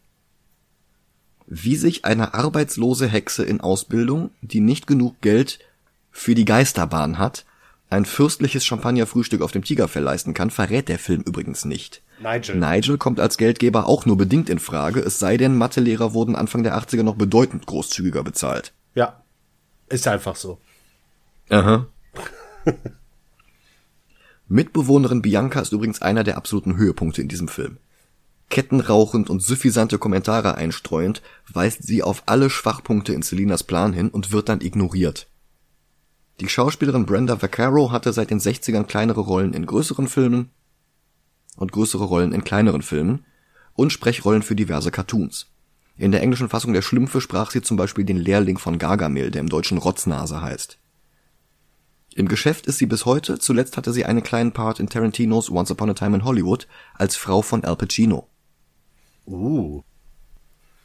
[1.46, 5.60] Wie sich eine arbeitslose Hexe in Ausbildung, die nicht genug Geld
[6.10, 7.46] für die Geisterbahn hat,
[7.90, 12.02] ein fürstliches Champagnerfrühstück auf dem Tigerfell leisten kann, verrät der Film übrigens nicht.
[12.22, 12.56] Nigel.
[12.56, 16.64] Nigel kommt als Geldgeber auch nur bedingt in Frage, es sei denn, Mathelehrer wurden Anfang
[16.64, 18.72] der 80er noch bedeutend großzügiger bezahlt.
[18.96, 19.22] Ja,
[19.90, 20.58] ist einfach so.
[21.50, 21.88] Aha.
[24.52, 27.78] Mitbewohnerin Bianca ist übrigens einer der absoluten Höhepunkte in diesem Film.
[28.50, 34.34] Kettenrauchend und suffisante Kommentare einstreuend, weist sie auf alle Schwachpunkte in Selinas Plan hin und
[34.34, 35.28] wird dann ignoriert.
[36.42, 40.50] Die Schauspielerin Brenda Vaccaro hatte seit den 60ern kleinere Rollen in größeren Filmen
[41.56, 43.24] und größere Rollen in kleineren Filmen
[43.72, 45.48] und Sprechrollen für diverse Cartoons.
[45.96, 49.40] In der englischen Fassung der Schlümpfe sprach sie zum Beispiel den Lehrling von Gargamel, der
[49.40, 50.78] im Deutschen Rotznase heißt.
[52.14, 55.72] Im Geschäft ist sie bis heute, zuletzt hatte sie einen kleinen Part in Tarantinos Once
[55.72, 58.28] Upon a Time in Hollywood als Frau von Al Pacino.
[59.26, 59.82] Uh.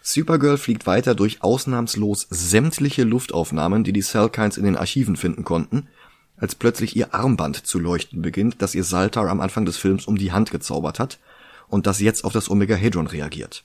[0.03, 5.89] Supergirl fliegt weiter durch ausnahmslos sämtliche Luftaufnahmen, die die Cellkines in den Archiven finden konnten,
[6.37, 10.17] als plötzlich ihr Armband zu leuchten beginnt, das ihr Saltar am Anfang des Films um
[10.17, 11.19] die Hand gezaubert hat
[11.67, 13.65] und das jetzt auf das Omega Hedron reagiert.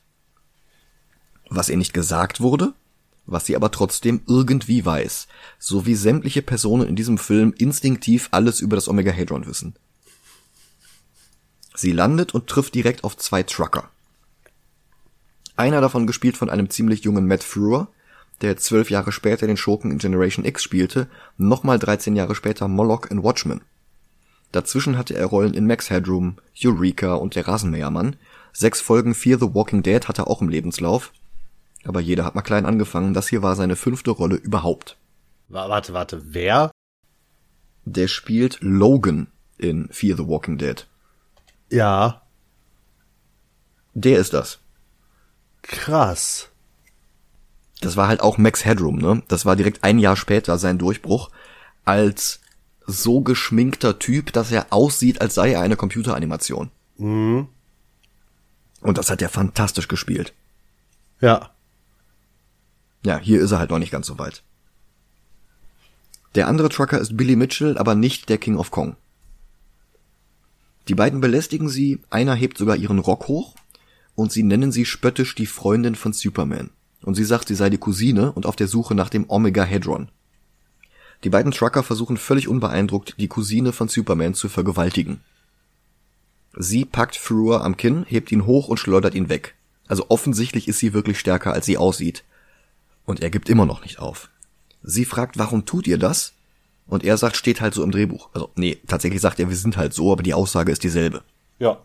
[1.50, 2.74] Was ihr nicht gesagt wurde,
[3.32, 8.60] was sie aber trotzdem irgendwie weiß, so wie sämtliche Personen in diesem Film instinktiv alles
[8.60, 9.76] über das Omega-Hadron wissen.
[11.74, 13.90] Sie landet und trifft direkt auf zwei Trucker.
[15.56, 17.88] Einer davon gespielt von einem ziemlich jungen Matt Frewer,
[18.42, 23.06] der zwölf Jahre später den Schurken in Generation X spielte, nochmal 13 Jahre später Moloch
[23.06, 23.62] in Watchmen.
[24.52, 28.18] Dazwischen hatte er Rollen in Max Headroom, Eureka und der Rasenmähermann.
[28.52, 31.14] Sechs Folgen Fear the Walking Dead hatte er auch im Lebenslauf.
[31.86, 34.98] Aber jeder hat mal klein angefangen, das hier war seine fünfte Rolle überhaupt.
[35.50, 36.72] Warte, warte, wer?
[37.86, 40.88] Der spielt Logan in Fear the Walking Dead.
[41.70, 42.22] Ja.
[43.94, 44.60] Der ist das.
[45.62, 46.50] Krass.
[47.82, 49.24] Das war halt auch Max Headroom, ne?
[49.28, 51.32] Das war direkt ein Jahr später sein Durchbruch
[51.84, 52.42] als
[52.86, 56.70] so geschminkter Typ, dass er aussieht, als sei er eine Computeranimation.
[56.98, 57.48] Mhm.
[58.82, 60.34] Und das hat er fantastisch gespielt.
[61.20, 61.52] Ja.
[63.04, 64.44] Ja, hier ist er halt noch nicht ganz so weit.
[66.36, 68.96] Der andere Trucker ist Billy Mitchell, aber nicht der King of Kong.
[70.88, 73.56] Die beiden belästigen sie, einer hebt sogar ihren Rock hoch
[74.16, 76.70] und sie nennen sie spöttisch die Freundin von Superman.
[77.04, 80.10] Und sie sagt, sie sei die Cousine und auf der Suche nach dem Omega Hedron.
[81.24, 85.22] Die beiden Trucker versuchen völlig unbeeindruckt, die Cousine von Superman zu vergewaltigen.
[86.58, 89.56] Sie packt Frewer am Kinn, hebt ihn hoch und schleudert ihn weg.
[89.88, 92.24] Also offensichtlich ist sie wirklich stärker, als sie aussieht.
[93.06, 94.30] Und er gibt immer noch nicht auf.
[94.84, 96.34] Sie fragt, warum tut ihr das?
[96.88, 98.30] Und er sagt, steht halt so im Drehbuch.
[98.34, 101.24] Also, nee, tatsächlich sagt er, wir sind halt so, aber die Aussage ist dieselbe.
[101.60, 101.78] Ja.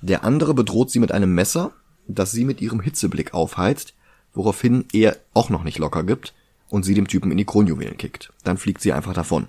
[0.00, 1.72] Der andere bedroht sie mit einem Messer,
[2.08, 3.94] das sie mit ihrem Hitzeblick aufheizt,
[4.34, 6.34] woraufhin er auch noch nicht locker gibt
[6.68, 8.32] und sie dem Typen in die Kronjuwelen kickt.
[8.44, 9.46] Dann fliegt sie einfach davon.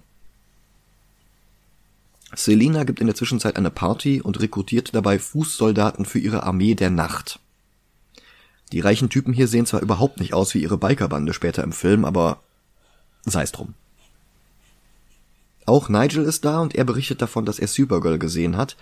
[2.35, 6.89] Selina gibt in der Zwischenzeit eine Party und rekrutiert dabei Fußsoldaten für ihre Armee der
[6.89, 7.39] Nacht.
[8.73, 12.05] Die reichen Typen hier sehen zwar überhaupt nicht aus wie ihre Bikerbande später im Film,
[12.05, 12.39] aber
[13.23, 13.75] sei's drum.
[15.67, 18.75] Auch Nigel ist da und er berichtet davon, dass er Supergirl gesehen hat,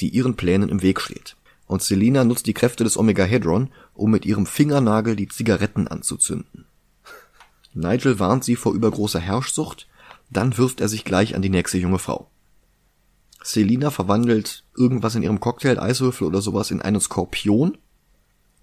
[0.00, 1.36] die ihren Plänen im Weg steht.
[1.68, 6.64] Und Selina nutzt die Kräfte des Omega Hedron, um mit ihrem Fingernagel die Zigaretten anzuzünden.
[7.72, 9.86] Nigel warnt sie vor übergroßer Herrschsucht,
[10.28, 12.28] dann wirft er sich gleich an die nächste junge Frau.
[13.44, 17.78] Selina verwandelt irgendwas in ihrem Cocktail, Eiswürfel oder sowas in einen Skorpion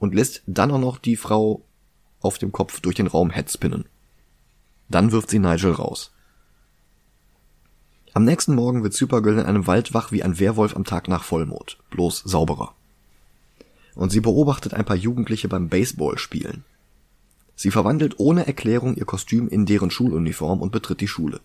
[0.04, 1.64] und lässt dann auch noch die Frau
[2.20, 3.86] auf dem Kopf durch den Raum headspinnen.
[4.90, 6.12] Dann wirft sie Nigel raus.
[8.14, 11.24] Am nächsten Morgen wird Supergirl in einem Wald wach wie ein Werwolf am Tag nach
[11.24, 12.76] Vollmond, bloß sauberer.
[13.96, 16.66] Und sie beobachtet ein paar Jugendliche beim Baseball spielen.
[17.56, 21.40] Sie verwandelt ohne Erklärung ihr Kostüm in deren Schuluniform und betritt die Schule.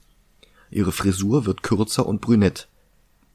[0.73, 2.67] Ihre Frisur wird kürzer und brünett.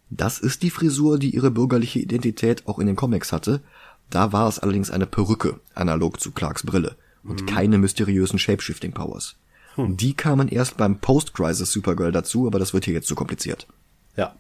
[0.10, 3.62] Das ist die Frisur, die ihre bürgerliche Identität auch in den Comics hatte,
[4.10, 7.46] da war es allerdings eine Perücke, analog zu Clarks Brille, und mhm.
[7.46, 9.36] keine mysteriösen Shapeshifting-Powers.
[9.76, 9.98] Hm.
[9.98, 13.68] Die kamen erst beim Post-Crisis Supergirl dazu, aber das wird hier jetzt zu kompliziert.
[14.16, 14.36] Ja.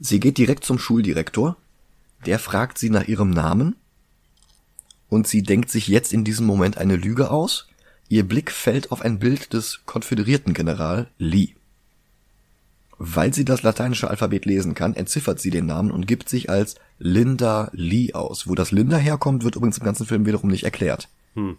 [0.00, 1.56] Sie geht direkt zum Schuldirektor,
[2.26, 3.76] der fragt sie nach ihrem Namen,
[5.10, 7.68] und sie denkt sich jetzt in diesem Moment eine Lüge aus.
[8.08, 11.50] Ihr Blick fällt auf ein Bild des konföderierten General Lee.
[12.98, 16.76] Weil sie das lateinische Alphabet lesen kann, entziffert sie den Namen und gibt sich als
[16.98, 18.48] Linda Lee aus.
[18.48, 21.08] Wo das Linda herkommt, wird übrigens im ganzen Film wiederum nicht erklärt.
[21.34, 21.56] Hm.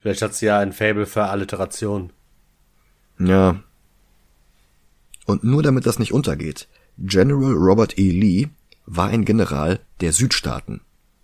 [0.00, 2.12] Vielleicht hat sie ja ein Fable für Alliteration.
[3.18, 3.62] Ja.
[5.26, 8.10] Und nur damit das nicht untergeht, General Robert E.
[8.10, 8.48] Lee
[8.86, 10.82] war ein General der Südstaaten.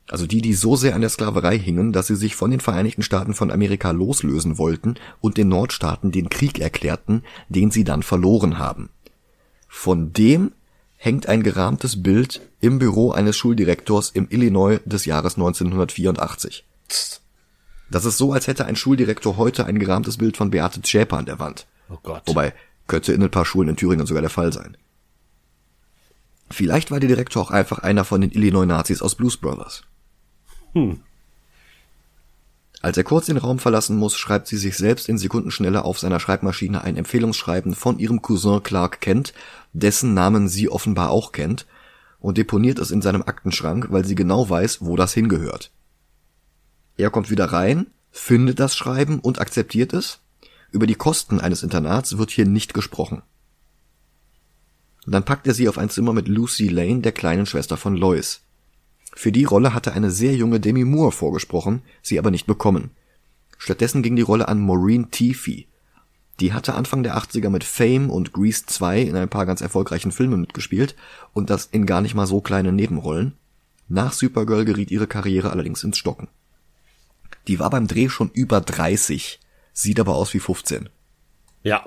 [0.09, 3.03] Also die, die so sehr an der Sklaverei hingen, dass sie sich von den Vereinigten
[3.03, 8.59] Staaten von Amerika loslösen wollten und den Nordstaaten den Krieg erklärten, den sie dann verloren
[8.59, 8.91] haben.
[9.69, 10.53] Von dem
[11.03, 16.67] hängt ein gerahmtes Bild im Büro eines Schuldirektors im Illinois des Jahres 1984.
[17.91, 21.25] Das ist so, als hätte ein Schuldirektor heute ein gerahmtes Bild von Beate Zschäper an
[21.25, 21.67] der Wand.
[21.89, 22.25] Oh Gott.
[22.27, 22.53] Wobei,
[22.87, 24.77] könnte in ein paar Schulen in Thüringen sogar der Fall sein.
[26.51, 29.85] Vielleicht war der Direktor auch einfach einer von den Illinois-Nazis aus Blues Brothers.
[30.75, 31.01] Hm.
[32.83, 36.19] Als er kurz den Raum verlassen muss, schreibt sie sich selbst in Sekundenschnelle auf seiner
[36.19, 39.35] Schreibmaschine ein Empfehlungsschreiben von ihrem Cousin Clark Kent,
[39.75, 41.67] dessen Namen sie offenbar auch kennt,
[42.21, 45.71] und deponiert es in seinem Aktenschrank, weil sie genau weiß, wo das hingehört.
[46.97, 50.21] Er kommt wieder rein, findet das Schreiben und akzeptiert es.
[50.71, 53.23] Über die Kosten eines Internats wird hier nicht gesprochen.
[55.07, 58.43] Dann packt er sie auf ein Zimmer mit Lucy Lane, der kleinen Schwester von Lois.
[59.13, 62.91] Für die Rolle hatte eine sehr junge Demi Moore vorgesprochen, sie aber nicht bekommen.
[63.59, 65.67] Stattdessen ging die Rolle an Maureen Teefy.
[66.41, 70.11] Die hatte Anfang der 80er mit Fame und Grease 2 in ein paar ganz erfolgreichen
[70.11, 70.97] Filmen mitgespielt
[71.35, 73.35] und das in gar nicht mal so kleinen Nebenrollen.
[73.89, 76.29] Nach Supergirl geriet ihre Karriere allerdings ins Stocken.
[77.47, 79.41] Die war beim Dreh schon über 30,
[79.73, 80.89] sieht aber aus wie 15.
[81.63, 81.85] Ja.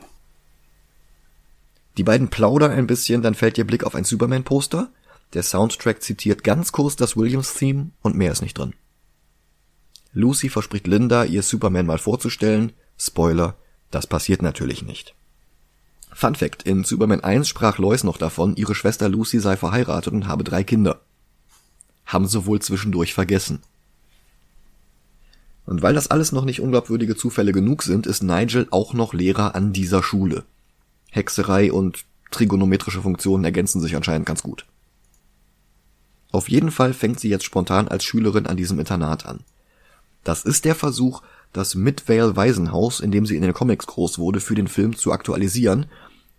[1.97, 4.91] Die beiden plaudern ein bisschen, dann fällt ihr Blick auf ein Superman-Poster.
[5.33, 8.73] Der Soundtrack zitiert ganz kurz das Williams-Theme und mehr ist nicht drin.
[10.13, 12.71] Lucy verspricht Linda, ihr Superman mal vorzustellen.
[12.97, 13.55] Spoiler,
[13.89, 15.15] das passiert natürlich nicht.
[16.11, 20.27] Fun Fact, in Superman 1 sprach Lois noch davon, ihre Schwester Lucy sei verheiratet und
[20.27, 21.01] habe drei Kinder.
[22.05, 23.61] Haben sie wohl zwischendurch vergessen.
[25.65, 29.55] Und weil das alles noch nicht unglaubwürdige Zufälle genug sind, ist Nigel auch noch Lehrer
[29.55, 30.43] an dieser Schule.
[31.09, 34.65] Hexerei und trigonometrische Funktionen ergänzen sich anscheinend ganz gut.
[36.33, 39.41] Auf jeden Fall fängt sie jetzt spontan als Schülerin an diesem Internat an.
[40.23, 41.21] Das ist der Versuch,
[41.53, 45.11] das Midvale Waisenhaus, in dem sie in den Comics groß wurde, für den Film zu
[45.11, 45.85] aktualisieren,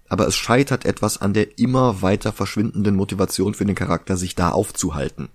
[0.08, 4.50] aber es scheitert etwas an der immer weiter verschwindenden Motivation für den Charakter, sich da
[4.50, 5.28] aufzuhalten.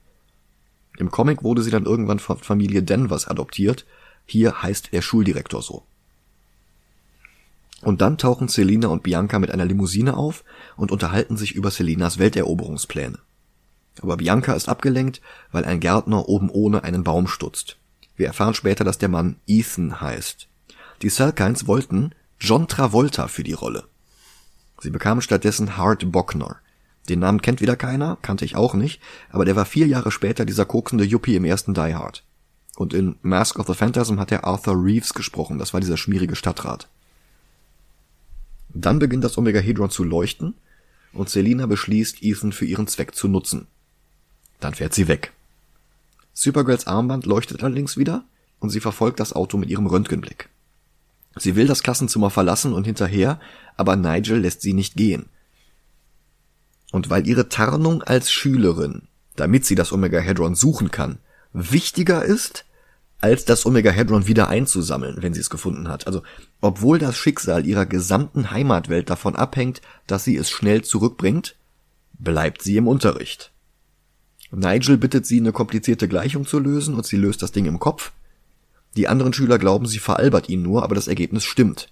[0.98, 3.86] Im Comic wurde sie dann irgendwann von Familie Denvers adoptiert,
[4.26, 5.84] hier heißt der Schuldirektor so.
[7.82, 10.44] Und dann tauchen Selina und Bianca mit einer Limousine auf
[10.76, 13.20] und unterhalten sich über Selinas Welteroberungspläne.
[14.02, 17.78] Aber Bianca ist abgelenkt, weil ein Gärtner oben ohne einen Baum stutzt.
[18.16, 20.48] Wir erfahren später, dass der Mann Ethan heißt.
[21.02, 23.86] Die Salkinds wollten John Travolta für die Rolle.
[24.82, 26.58] Sie bekamen stattdessen Hart Bockner.
[27.08, 30.46] Den Namen kennt wieder keiner, kannte ich auch nicht, aber der war vier Jahre später
[30.46, 32.24] dieser koksende Yuppie im ersten Die Hard.
[32.76, 36.36] Und in Mask of the Phantasm hat er Arthur Reeves gesprochen, das war dieser schmierige
[36.36, 36.88] Stadtrat.
[38.70, 40.54] Dann beginnt das Omegahedron zu leuchten
[41.12, 43.68] und Selina beschließt, Ethan für ihren Zweck zu nutzen.
[44.60, 45.34] Dann fährt sie weg.
[46.34, 48.24] Supergirls Armband leuchtet allerdings wieder
[48.60, 50.50] und sie verfolgt das Auto mit ihrem Röntgenblick.
[51.36, 53.40] Sie will das Klassenzimmer verlassen und hinterher,
[53.78, 55.26] aber Nigel lässt sie nicht gehen.
[56.92, 59.04] Und weil ihre Tarnung als Schülerin,
[59.36, 61.20] damit sie das Omega-Hedron suchen kann,
[61.54, 62.66] wichtiger ist,
[63.22, 66.08] als das Omega-Hedron wieder einzusammeln, wenn sie es gefunden hat.
[66.08, 66.24] Also,
[66.62, 71.56] obwohl das Schicksal ihrer gesamten Heimatwelt davon abhängt, dass sie es schnell zurückbringt,
[72.14, 73.52] bleibt sie im Unterricht.
[74.52, 78.12] Nigel bittet sie, eine komplizierte Gleichung zu lösen und sie löst das Ding im Kopf.
[78.96, 81.90] Die anderen Schüler glauben, sie veralbert ihn nur, aber das Ergebnis stimmt.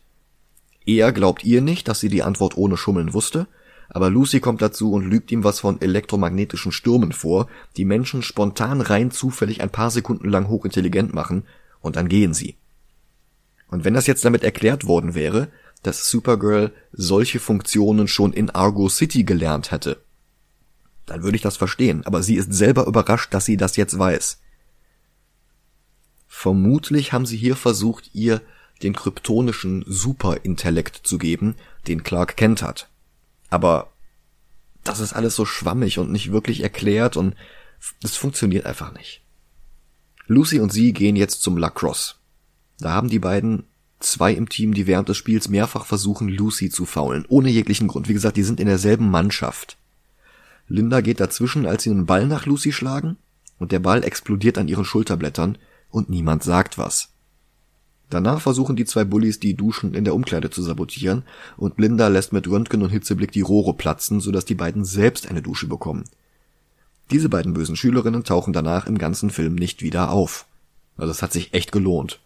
[0.86, 3.48] Er glaubt ihr nicht, dass sie die Antwort ohne Schummeln wusste,
[3.90, 8.82] aber Lucy kommt dazu und lügt ihm was von elektromagnetischen Stürmen vor, die Menschen spontan
[8.82, 11.44] rein zufällig ein paar Sekunden lang hochintelligent machen,
[11.82, 12.56] und dann gehen sie.
[13.70, 15.50] Und wenn das jetzt damit erklärt worden wäre,
[15.84, 20.02] dass Supergirl solche Funktionen schon in Argo City gelernt hätte,
[21.08, 24.40] dann würde ich das verstehen, aber sie ist selber überrascht, dass sie das jetzt weiß.
[26.28, 28.42] Vermutlich haben sie hier versucht, ihr
[28.84, 31.56] den kryptonischen Superintellekt zu geben,
[31.88, 32.90] den Clark Kent hat.
[33.50, 33.92] Aber
[34.84, 37.36] das ist alles so schwammig und nicht wirklich erklärt und
[38.04, 39.24] es funktioniert einfach nicht.
[40.28, 42.16] Lucy und sie gehen jetzt zum Lacrosse.
[42.80, 43.64] Da haben die beiden
[44.00, 48.10] zwei im Team, die während des Spiels mehrfach versuchen, Lucy zu faulen, ohne jeglichen Grund.
[48.10, 49.78] Wie gesagt, die sind in derselben Mannschaft.
[50.68, 53.18] Linda geht dazwischen, als sie einen Ball nach Lucy schlagen,
[53.58, 55.58] und der Ball explodiert an ihren Schulterblättern
[55.90, 57.10] und niemand sagt was.
[58.10, 61.24] Danach versuchen die zwei Bullies, die Duschen in der Umkleide zu sabotieren,
[61.58, 65.42] und Linda lässt mit Röntgen und Hitzeblick die Rohre platzen, sodass die beiden selbst eine
[65.42, 66.06] Dusche bekommen.
[67.12, 70.46] Diese beiden bösen Schülerinnen tauchen danach im ganzen Film nicht wieder auf.
[70.98, 72.20] Also es hat sich echt gelohnt.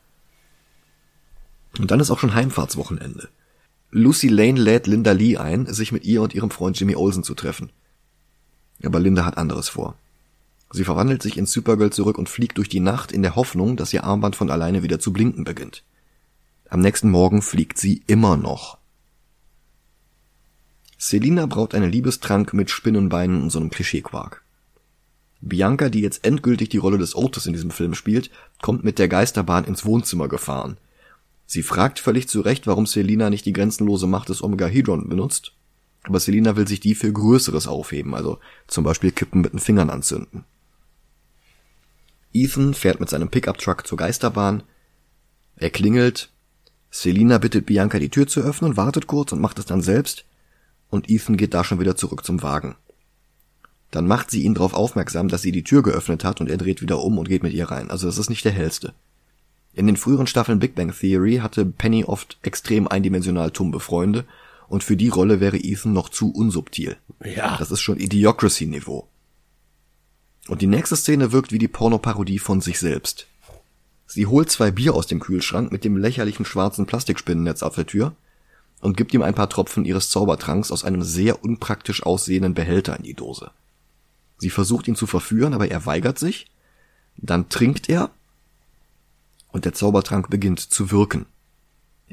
[1.77, 3.29] Und dann ist auch schon Heimfahrtswochenende.
[3.91, 7.33] Lucy Lane lädt Linda Lee ein, sich mit ihr und ihrem Freund Jimmy Olsen zu
[7.35, 7.71] treffen.
[8.83, 9.95] Aber Linda hat anderes vor.
[10.71, 13.93] Sie verwandelt sich in Supergirl zurück und fliegt durch die Nacht in der Hoffnung, dass
[13.93, 15.83] ihr Armband von alleine wieder zu blinken beginnt.
[16.69, 18.77] Am nächsten Morgen fliegt sie immer noch.
[20.97, 24.43] Selina braut einen Liebestrank mit Spinnenbeinen und so einem Klischeequark.
[25.41, 28.29] Bianca, die jetzt endgültig die Rolle des Otis in diesem Film spielt,
[28.61, 30.77] kommt mit der Geisterbahn ins Wohnzimmer gefahren.
[31.47, 35.53] Sie fragt völlig zu Recht, warum Selina nicht die grenzenlose Macht des Omega Hedron benutzt,
[36.03, 39.89] aber Selina will sich die für Größeres aufheben, also zum Beispiel Kippen mit den Fingern
[39.89, 40.45] anzünden.
[42.33, 44.63] Ethan fährt mit seinem Pickup-Truck zur Geisterbahn.
[45.57, 46.29] Er klingelt.
[46.89, 50.25] Selina bittet Bianca die Tür zu öffnen, wartet kurz und macht es dann selbst.
[50.89, 52.75] Und Ethan geht da schon wieder zurück zum Wagen.
[53.91, 56.81] Dann macht sie ihn darauf aufmerksam, dass sie die Tür geöffnet hat und er dreht
[56.81, 57.91] wieder um und geht mit ihr rein.
[57.91, 58.93] Also das ist nicht der hellste.
[59.73, 64.25] In den früheren Staffeln Big Bang Theory hatte Penny oft extrem eindimensional tumbe Freunde
[64.71, 66.95] und für die Rolle wäre Ethan noch zu unsubtil.
[67.21, 67.57] Ja.
[67.57, 69.05] Das ist schon Idiocracy-Niveau.
[70.47, 73.27] Und die nächste Szene wirkt wie die Pornoparodie von sich selbst.
[74.07, 78.15] Sie holt zwei Bier aus dem Kühlschrank mit dem lächerlichen schwarzen Plastikspinnennetz auf der Tür
[78.79, 83.03] und gibt ihm ein paar Tropfen ihres Zaubertranks aus einem sehr unpraktisch aussehenden Behälter in
[83.03, 83.51] die Dose.
[84.37, 86.49] Sie versucht ihn zu verführen, aber er weigert sich.
[87.17, 88.09] Dann trinkt er
[89.49, 91.25] und der Zaubertrank beginnt zu wirken.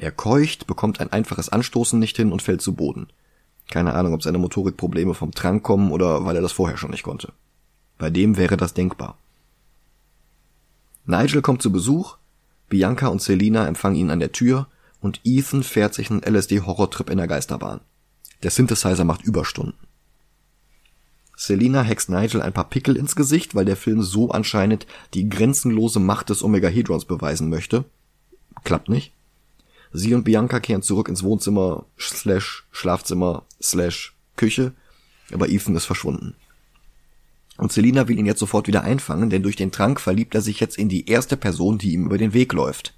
[0.01, 3.09] Er keucht, bekommt ein einfaches Anstoßen nicht hin und fällt zu Boden.
[3.71, 7.03] Keine Ahnung, ob seine Motorikprobleme vom Trank kommen oder weil er das vorher schon nicht
[7.03, 7.33] konnte.
[7.99, 9.19] Bei dem wäre das denkbar.
[11.05, 12.17] Nigel kommt zu Besuch,
[12.69, 14.69] Bianca und Selina empfangen ihn an der Tür
[15.01, 17.81] und Ethan fährt sich einen LSD-Horrortrip in der Geisterbahn.
[18.43, 19.75] Der Synthesizer macht Überstunden.
[21.37, 26.01] Selina hext Nigel ein paar Pickel ins Gesicht, weil der Film so anscheinend die grenzenlose
[26.01, 27.85] Macht des Omegahedrons beweisen möchte.
[28.65, 29.13] Klappt nicht.
[29.93, 34.73] Sie und Bianca kehren zurück ins Wohnzimmer slash Schlafzimmer slash Küche,
[35.33, 36.35] aber Ethan ist verschwunden.
[37.57, 40.61] Und Selina will ihn jetzt sofort wieder einfangen, denn durch den Trank verliebt er sich
[40.61, 42.95] jetzt in die erste Person, die ihm über den Weg läuft.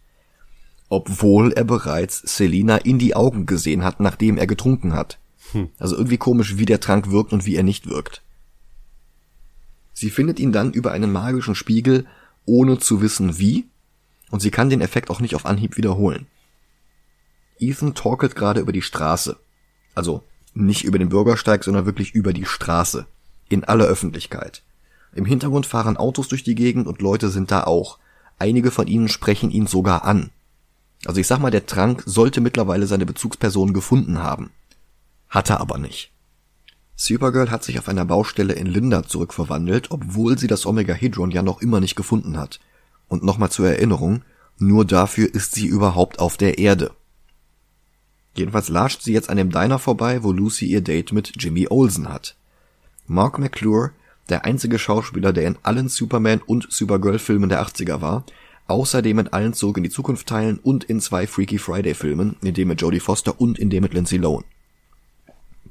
[0.91, 5.18] Obwohl er bereits Selina in die Augen gesehen hat, nachdem er getrunken hat.
[5.53, 5.70] Hm.
[5.78, 8.22] Also irgendwie komisch, wie der Trank wirkt und wie er nicht wirkt.
[9.95, 12.07] Sie findet ihn dann über einen magischen Spiegel,
[12.45, 13.66] ohne zu wissen wie,
[14.30, 16.26] und sie kann den Effekt auch nicht auf Anhieb wiederholen.
[17.61, 19.36] Ethan torkelt gerade über die Straße.
[19.94, 20.22] Also
[20.54, 23.06] nicht über den Bürgersteig, sondern wirklich über die Straße.
[23.48, 24.62] In aller Öffentlichkeit.
[25.12, 27.98] Im Hintergrund fahren Autos durch die Gegend und Leute sind da auch.
[28.38, 30.30] Einige von ihnen sprechen ihn sogar an.
[31.04, 34.50] Also ich sag mal, der Trank sollte mittlerweile seine Bezugsperson gefunden haben.
[35.28, 36.12] Hat er aber nicht.
[36.96, 41.62] Supergirl hat sich auf einer Baustelle in Linda zurückverwandelt, obwohl sie das Omega-Hedron ja noch
[41.62, 42.61] immer nicht gefunden hat.
[43.08, 44.22] Und nochmal zur Erinnerung,
[44.58, 46.90] nur dafür ist sie überhaupt auf der Erde.
[48.35, 52.09] Jedenfalls lascht sie jetzt an dem Diner vorbei, wo Lucy ihr Date mit Jimmy Olsen
[52.09, 52.37] hat.
[53.07, 53.91] Mark McClure,
[54.28, 58.24] der einzige Schauspieler, der in allen Superman und Supergirl-Filmen der 80er war,
[58.68, 62.55] außerdem in allen Zurück in die Zukunft Teilen und in zwei Freaky Friday Filmen, in
[62.55, 64.45] dem mit Jodie Foster und in dem mit Lindsay Lohan.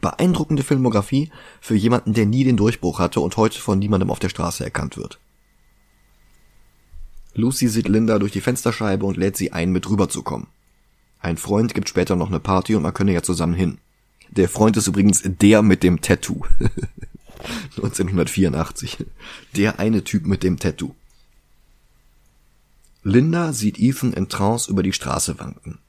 [0.01, 1.31] Beeindruckende Filmografie
[1.61, 4.97] für jemanden, der nie den Durchbruch hatte und heute von niemandem auf der Straße erkannt
[4.97, 5.19] wird.
[7.33, 10.47] Lucy sieht Linda durch die Fensterscheibe und lädt sie ein, mit rüberzukommen.
[11.19, 13.77] Ein Freund gibt später noch eine Party und man könne ja zusammen hin.
[14.29, 16.45] Der Freund ist übrigens der mit dem Tattoo.
[17.77, 19.05] 1984.
[19.55, 20.93] Der eine Typ mit dem Tattoo.
[23.03, 25.79] Linda sieht Ethan in Trance über die Straße wanken.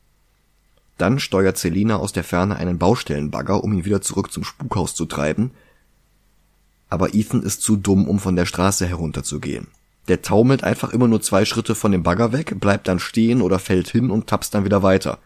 [0.96, 5.06] Dann steuert Selina aus der Ferne einen Baustellenbagger, um ihn wieder zurück zum Spukhaus zu
[5.06, 5.50] treiben.
[6.88, 9.68] Aber Ethan ist zu dumm, um von der Straße herunterzugehen.
[10.08, 13.58] Der taumelt einfach immer nur zwei Schritte von dem Bagger weg, bleibt dann stehen oder
[13.58, 15.18] fällt hin und tapst dann wieder weiter.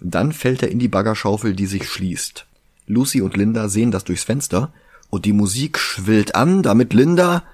[0.00, 2.46] Dann fällt er in die Baggerschaufel, die sich schließt.
[2.86, 4.72] Lucy und Linda sehen das durchs Fenster
[5.10, 7.44] und die Musik schwillt an, damit Linda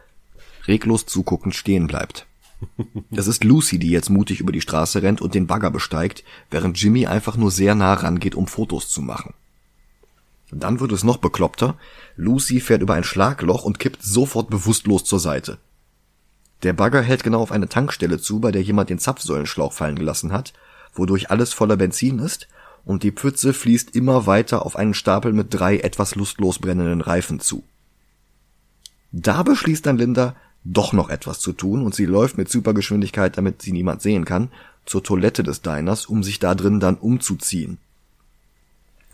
[0.67, 2.27] reglos zuguckend stehen bleibt.
[3.11, 6.81] Es ist Lucy, die jetzt mutig über die Straße rennt und den Bagger besteigt, während
[6.81, 9.35] Jimmy einfach nur sehr nah rangeht, um Fotos zu machen.
[10.51, 11.77] Dann wird es noch bekloppter.
[12.17, 15.59] Lucy fährt über ein Schlagloch und kippt sofort bewusstlos zur Seite.
[16.63, 20.33] Der Bagger hält genau auf eine Tankstelle zu, bei der jemand den Zapfsäulenschlauch fallen gelassen
[20.33, 20.53] hat,
[20.93, 22.49] wodurch alles voller Benzin ist
[22.85, 27.39] und die Pfütze fließt immer weiter auf einen Stapel mit drei etwas lustlos brennenden Reifen
[27.39, 27.63] zu.
[29.13, 30.35] Da beschließt dann Linda,
[30.65, 34.51] doch noch etwas zu tun und sie läuft mit Supergeschwindigkeit, damit sie niemand sehen kann,
[34.85, 37.79] zur Toilette des Diners, um sich da drin dann umzuziehen.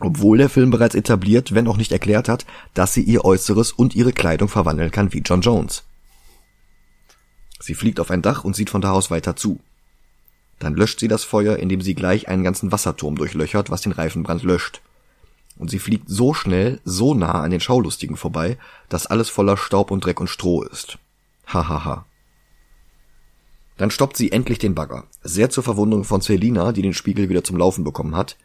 [0.00, 3.94] Obwohl der Film bereits etabliert, wenn auch nicht erklärt hat, dass sie ihr Äußeres und
[3.94, 5.84] ihre Kleidung verwandeln kann wie John Jones.
[7.60, 9.60] Sie fliegt auf ein Dach und sieht von da aus weiter zu.
[10.58, 14.42] Dann löscht sie das Feuer, indem sie gleich einen ganzen Wasserturm durchlöchert, was den Reifenbrand
[14.42, 14.80] löscht.
[15.56, 19.90] Und sie fliegt so schnell, so nah an den Schaulustigen vorbei, dass alles voller Staub
[19.90, 20.98] und Dreck und Stroh ist.
[21.46, 21.68] Hahaha.
[21.68, 22.06] Ha, ha.
[23.76, 27.42] Dann stoppt sie endlich den Bagger, sehr zur Verwunderung von Selina, die den Spiegel wieder
[27.42, 28.36] zum Laufen bekommen hat.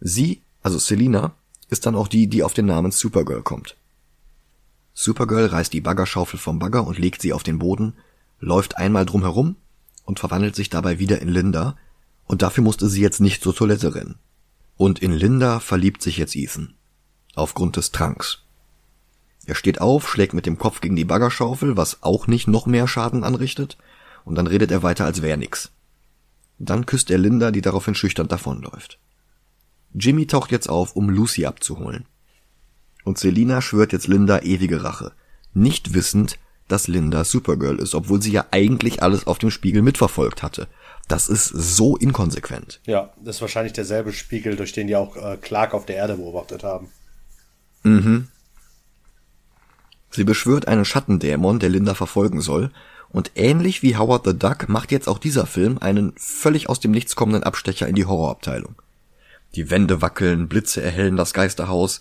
[0.00, 1.32] Sie, also Selina,
[1.70, 3.76] ist dann auch die, die auf den Namen Supergirl kommt.
[4.92, 7.94] Supergirl reißt die Baggerschaufel vom Bagger und legt sie auf den Boden,
[8.44, 9.56] läuft einmal drum herum
[10.04, 11.76] und verwandelt sich dabei wieder in Linda,
[12.26, 14.16] und dafür musste sie jetzt nicht zur Toilette rennen.
[14.76, 16.74] Und in Linda verliebt sich jetzt Ethan.
[17.34, 18.42] Aufgrund des Tranks.
[19.46, 22.88] Er steht auf, schlägt mit dem Kopf gegen die Baggerschaufel, was auch nicht noch mehr
[22.88, 23.76] Schaden anrichtet,
[24.24, 25.70] und dann redet er weiter, als wär nix.
[26.58, 28.98] Dann küsst er Linda, die daraufhin schüchtern davonläuft.
[29.92, 32.06] Jimmy taucht jetzt auf, um Lucy abzuholen.
[33.04, 35.12] Und Selina schwört jetzt Linda ewige Rache,
[35.52, 36.38] nicht wissend,
[36.68, 40.68] dass Linda Supergirl ist, obwohl sie ja eigentlich alles auf dem Spiegel mitverfolgt hatte.
[41.08, 42.80] Das ist so inkonsequent.
[42.86, 46.16] Ja, das ist wahrscheinlich derselbe Spiegel, durch den die auch äh, Clark auf der Erde
[46.16, 46.88] beobachtet haben.
[47.82, 48.28] Mhm.
[50.10, 52.70] Sie beschwört einen Schattendämon, der Linda verfolgen soll,
[53.10, 56.90] und ähnlich wie Howard the Duck macht jetzt auch dieser Film einen völlig aus dem
[56.90, 58.74] Nichts kommenden Abstecher in die Horrorabteilung.
[59.54, 62.00] Die Wände wackeln, Blitze erhellen das Geisterhaus,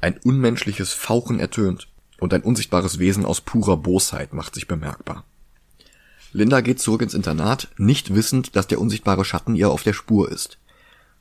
[0.00, 1.88] ein unmenschliches Fauchen ertönt
[2.20, 5.24] und ein unsichtbares Wesen aus purer Bosheit macht sich bemerkbar.
[6.32, 10.30] Linda geht zurück ins Internat, nicht wissend, dass der unsichtbare Schatten ihr auf der Spur
[10.30, 10.58] ist.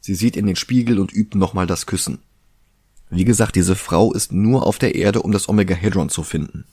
[0.01, 2.19] Sie sieht in den Spiegel und übt nochmal das Küssen.
[3.09, 6.65] Wie gesagt, diese Frau ist nur auf der Erde, um das Omega-Hedron zu finden.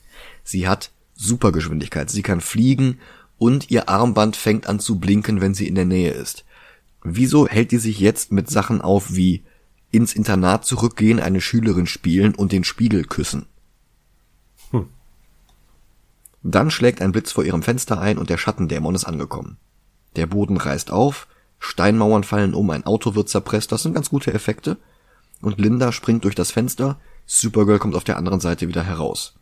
[0.43, 2.97] Sie hat Supergeschwindigkeit, sie kann fliegen
[3.37, 6.43] und ihr Armband fängt an zu blinken, wenn sie in der Nähe ist.
[7.03, 9.43] Wieso hält die sich jetzt mit Sachen auf wie
[9.91, 13.45] ins Internat zurückgehen, eine Schülerin spielen und den Spiegel küssen?
[16.43, 19.57] Dann schlägt ein Blitz vor ihrem Fenster ein und der Schattendämon ist angekommen.
[20.15, 21.27] Der Boden reißt auf,
[21.59, 24.77] Steinmauern fallen um, ein Auto wird zerpresst, das sind ganz gute Effekte.
[25.41, 29.35] Und Linda springt durch das Fenster, Supergirl kommt auf der anderen Seite wieder heraus.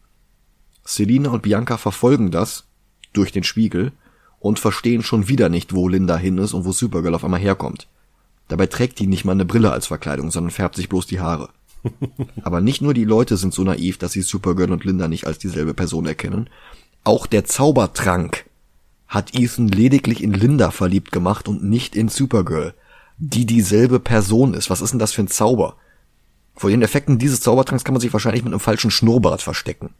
[0.84, 2.66] Selina und Bianca verfolgen das
[3.14, 3.94] durch den Spiegel
[4.40, 7.88] und verstehen schon wieder nicht, wo Linda hin ist und wo Supergirl auf einmal herkommt.
[8.48, 11.50] Dabei trägt die nicht mal eine Brille als Verkleidung, sondern färbt sich bloß die Haare.
[12.44, 15.38] Aber nicht nur die Leute sind so naiv, dass sie Supergirl und Linda nicht als
[15.38, 16.50] dieselbe Person erkennen.
[17.04, 18.46] Auch der Zaubertrank
[19.08, 22.74] hat Ethan lediglich in Linda verliebt gemacht und nicht in Supergirl,
[23.18, 24.70] die dieselbe Person ist.
[24.70, 25.76] Was ist denn das für ein Zauber?
[26.56, 29.94] Vor den Effekten dieses Zaubertranks kann man sich wahrscheinlich mit einem falschen Schnurrbart verstecken.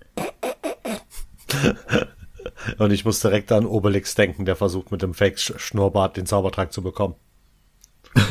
[2.78, 6.82] Und ich muss direkt an Obelix denken, der versucht mit dem Fake-Schnurrbart den Zaubertrank zu
[6.84, 7.16] bekommen.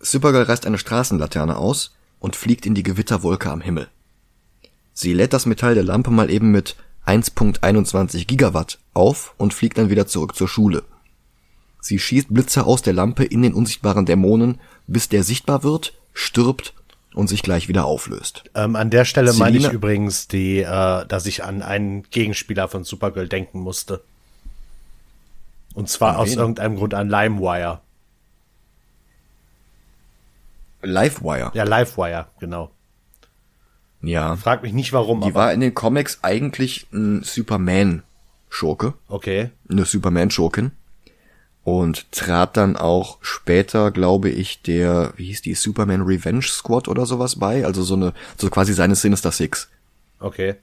[0.00, 3.88] Supergirl reißt eine Straßenlaterne aus und fliegt in die Gewitterwolke am Himmel.
[4.94, 9.90] Sie lädt das Metall der Lampe mal eben mit 1.21 Gigawatt auf und fliegt dann
[9.90, 10.84] wieder zurück zur Schule.
[11.80, 16.72] Sie schießt Blitze aus der Lampe in den unsichtbaren Dämonen, bis der sichtbar wird, stirbt
[17.12, 18.44] und sich gleich wieder auflöst.
[18.54, 22.68] Ähm, an der Stelle Selina meine ich übrigens, die, äh, dass ich an einen Gegenspieler
[22.68, 24.02] von Supergirl denken musste.
[25.74, 27.80] Und zwar aus irgendeinem Grund an LimeWire.
[30.82, 31.50] Livewire?
[31.54, 32.70] Ja, Livewire, genau.
[34.06, 34.36] Ja.
[34.36, 35.20] Frag mich nicht warum.
[35.20, 38.94] Die war in den Comics eigentlich ein Superman-Schurke.
[39.08, 39.50] Okay.
[39.68, 40.72] Eine Superman-Schurkin
[41.64, 47.06] und trat dann auch später, glaube ich, der, wie hieß die, Superman Revenge Squad oder
[47.06, 49.68] sowas bei, also so eine, so quasi seine Sinister Six.
[50.20, 50.56] Okay.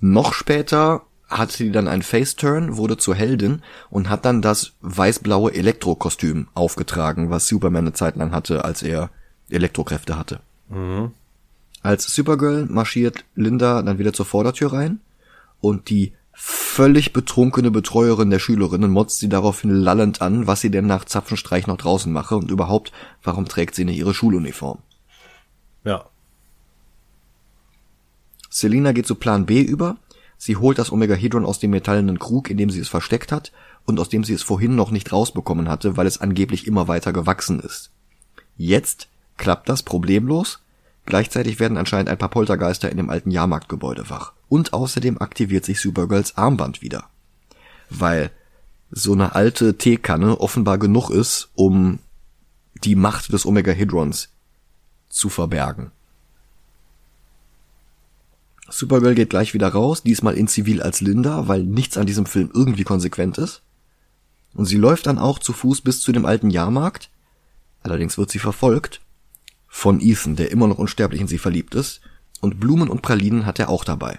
[0.00, 5.54] Noch später hatte sie dann einen Face-Turn, wurde zur Heldin und hat dann das weiß-blaue
[5.54, 9.10] Elektrokostüm aufgetragen, was Superman eine Zeit lang hatte, als er
[9.50, 10.40] Elektrokräfte hatte.
[10.68, 11.12] Mhm.
[11.82, 15.00] Als Supergirl marschiert Linda dann wieder zur Vordertür rein
[15.60, 20.86] und die völlig betrunkene Betreuerin der Schülerinnen motzt sie daraufhin lallend an, was sie denn
[20.86, 24.78] nach Zapfenstreich noch draußen mache und überhaupt, warum trägt sie nicht ihre Schuluniform.
[25.84, 26.06] Ja.
[28.48, 29.96] Selina geht zu Plan B über.
[30.36, 33.52] Sie holt das Omega-Hedron aus dem metallenen Krug, in dem sie es versteckt hat
[33.84, 37.12] und aus dem sie es vorhin noch nicht rausbekommen hatte, weil es angeblich immer weiter
[37.12, 37.90] gewachsen ist.
[38.56, 40.60] Jetzt klappt das problemlos.
[41.10, 45.80] Gleichzeitig werden anscheinend ein paar Poltergeister in dem alten Jahrmarktgebäude wach und außerdem aktiviert sich
[45.80, 47.10] Supergirls Armband wieder.
[47.88, 48.30] Weil
[48.92, 51.98] so eine alte Teekanne offenbar genug ist, um
[52.84, 54.28] die Macht des Omega-Hedrons
[55.08, 55.90] zu verbergen.
[58.68, 62.52] Supergirl geht gleich wieder raus, diesmal in Zivil als Linda, weil nichts an diesem Film
[62.54, 63.62] irgendwie konsequent ist.
[64.54, 67.10] Und sie läuft dann auch zu Fuß bis zu dem alten Jahrmarkt.
[67.82, 69.00] Allerdings wird sie verfolgt
[69.72, 72.00] von Ethan, der immer noch unsterblich in sie verliebt ist,
[72.40, 74.18] und Blumen und Pralinen hat er auch dabei.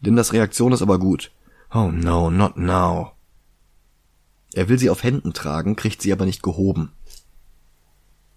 [0.00, 1.30] Lindas Reaktion ist aber gut.
[1.72, 3.12] Oh no, not now.
[4.54, 6.92] Er will sie auf Händen tragen, kriegt sie aber nicht gehoben.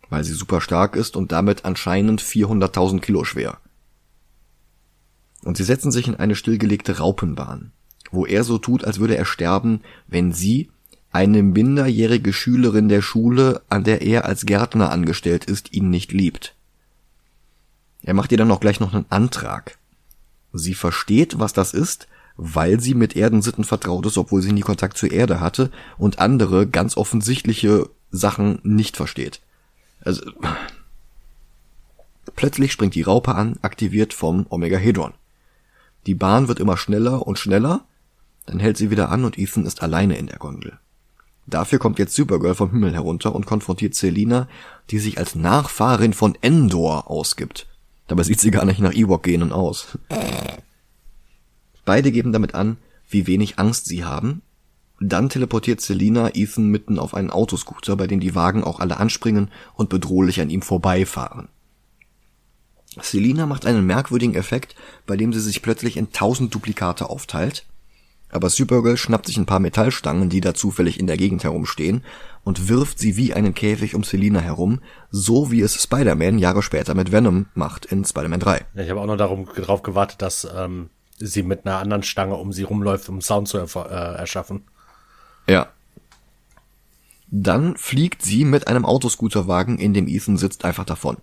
[0.10, 3.60] Weil sie super stark ist und damit anscheinend 400.000 Kilo schwer.
[5.44, 7.72] Und sie setzen sich in eine stillgelegte Raupenbahn,
[8.12, 10.72] wo er so tut, als würde er sterben, wenn sie,
[11.18, 16.54] eine minderjährige Schülerin der Schule, an der er als Gärtner angestellt ist, ihn nicht liebt.
[18.04, 19.80] Er macht ihr dann auch gleich noch einen Antrag.
[20.54, 24.96] Sie versteht, was das ist, weil sie mit Erdensitten vertraut ist, obwohl sie nie Kontakt
[24.96, 29.42] zur Erde hatte und andere ganz offensichtliche Sachen nicht versteht.
[30.02, 30.22] Also,
[32.36, 35.16] plötzlich springt die Raupe an, aktiviert vom Omega-Hedron.
[36.06, 37.86] Die Bahn wird immer schneller und schneller,
[38.46, 40.78] dann hält sie wieder an und Ethan ist alleine in der Gondel.
[41.48, 44.50] Dafür kommt jetzt Supergirl vom Himmel herunter und konfrontiert Selina,
[44.92, 47.68] die sich als Nachfahrin von Endor ausgibt.
[48.08, 49.98] Dabei sieht sie gar nicht nach Ewok-Genen aus.
[51.86, 52.78] Beide geben damit an,
[53.10, 54.42] wie wenig Angst sie haben.
[55.00, 59.50] Dann teleportiert Selina Ethan mitten auf einen Autoscooter, bei dem die Wagen auch alle anspringen
[59.76, 61.48] und bedrohlich an ihm vorbeifahren.
[63.00, 64.76] Selina macht einen merkwürdigen Effekt,
[65.06, 67.66] bei dem sie sich plötzlich in tausend Duplikate aufteilt
[68.30, 72.04] aber Supergirl schnappt sich ein paar Metallstangen, die da zufällig in der Gegend herumstehen,
[72.44, 74.80] und wirft sie wie einen Käfig um Selina herum,
[75.12, 78.66] so wie es Spider-Man Jahre später mit Venom macht in Spider-Man 3.
[78.74, 82.36] Ja, ich habe auch noch darum, darauf gewartet, dass ähm, sie mit einer anderen Stange
[82.36, 84.64] um sie rumläuft, um Sound zu äh, erschaffen.
[85.48, 85.68] Ja.
[87.30, 91.18] Dann fliegt sie mit einem Autoscooterwagen, in dem Ethan sitzt, einfach davon.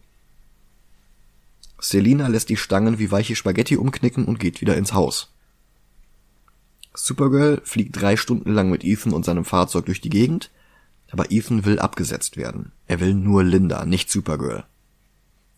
[1.79, 5.34] Selina lässt die Stangen wie weiche Spaghetti umknicken und geht wieder ins Haus.
[6.95, 10.51] Supergirl fliegt drei Stunden lang mit Ethan und seinem Fahrzeug durch die Gegend,
[11.11, 12.73] aber Ethan will abgesetzt werden.
[12.87, 14.65] Er will nur Linda, nicht Supergirl.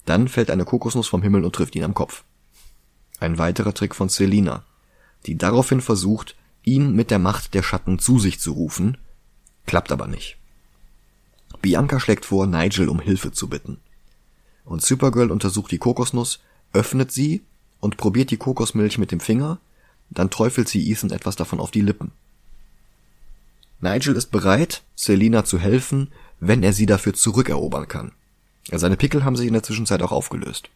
[0.07, 2.25] Dann fällt eine Kokosnuss vom Himmel und trifft ihn am Kopf.
[3.21, 4.65] Ein weiterer Trick von Selina,
[5.27, 8.99] die daraufhin versucht, ihn mit der Macht der Schatten zu sich zu rufen,
[9.67, 10.37] klappt aber nicht.
[11.63, 13.79] Bianca schlägt vor, Nigel um Hilfe zu bitten.
[14.65, 16.41] Und Supergirl untersucht die Kokosnuss,
[16.73, 17.43] öffnet sie
[17.81, 19.59] und probiert die Kokosmilch mit dem Finger,
[20.11, 22.13] dann träufelt sie Ethan etwas davon auf die Lippen.
[23.81, 26.09] Nigel ist bereit, Selina zu helfen,
[26.41, 28.13] wenn er sie dafür zurückerobern kann.
[28.71, 30.71] Seine Pickel haben sich in der Zwischenzeit auch aufgelöst.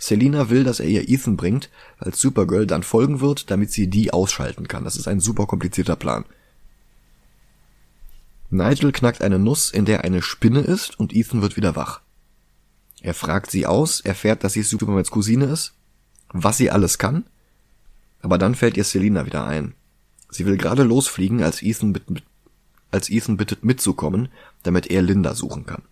[0.00, 4.12] Selina will, dass er ihr Ethan bringt, als Supergirl dann folgen wird, damit sie die
[4.12, 4.84] ausschalten kann.
[4.84, 6.24] Das ist ein super komplizierter Plan.
[8.50, 12.00] Nigel knackt eine Nuss, in der eine Spinne ist, und Ethan wird wieder wach.
[13.02, 15.74] Er fragt sie aus, erfährt, dass sie Supermans Cousine ist,
[16.30, 17.24] was sie alles kann,
[18.20, 19.74] aber dann fällt ihr Selina wieder ein.
[20.30, 22.22] Sie will gerade losfliegen, als Ethan, bittet,
[22.90, 24.28] als Ethan bittet mitzukommen,
[24.62, 25.82] damit er Linda suchen kann.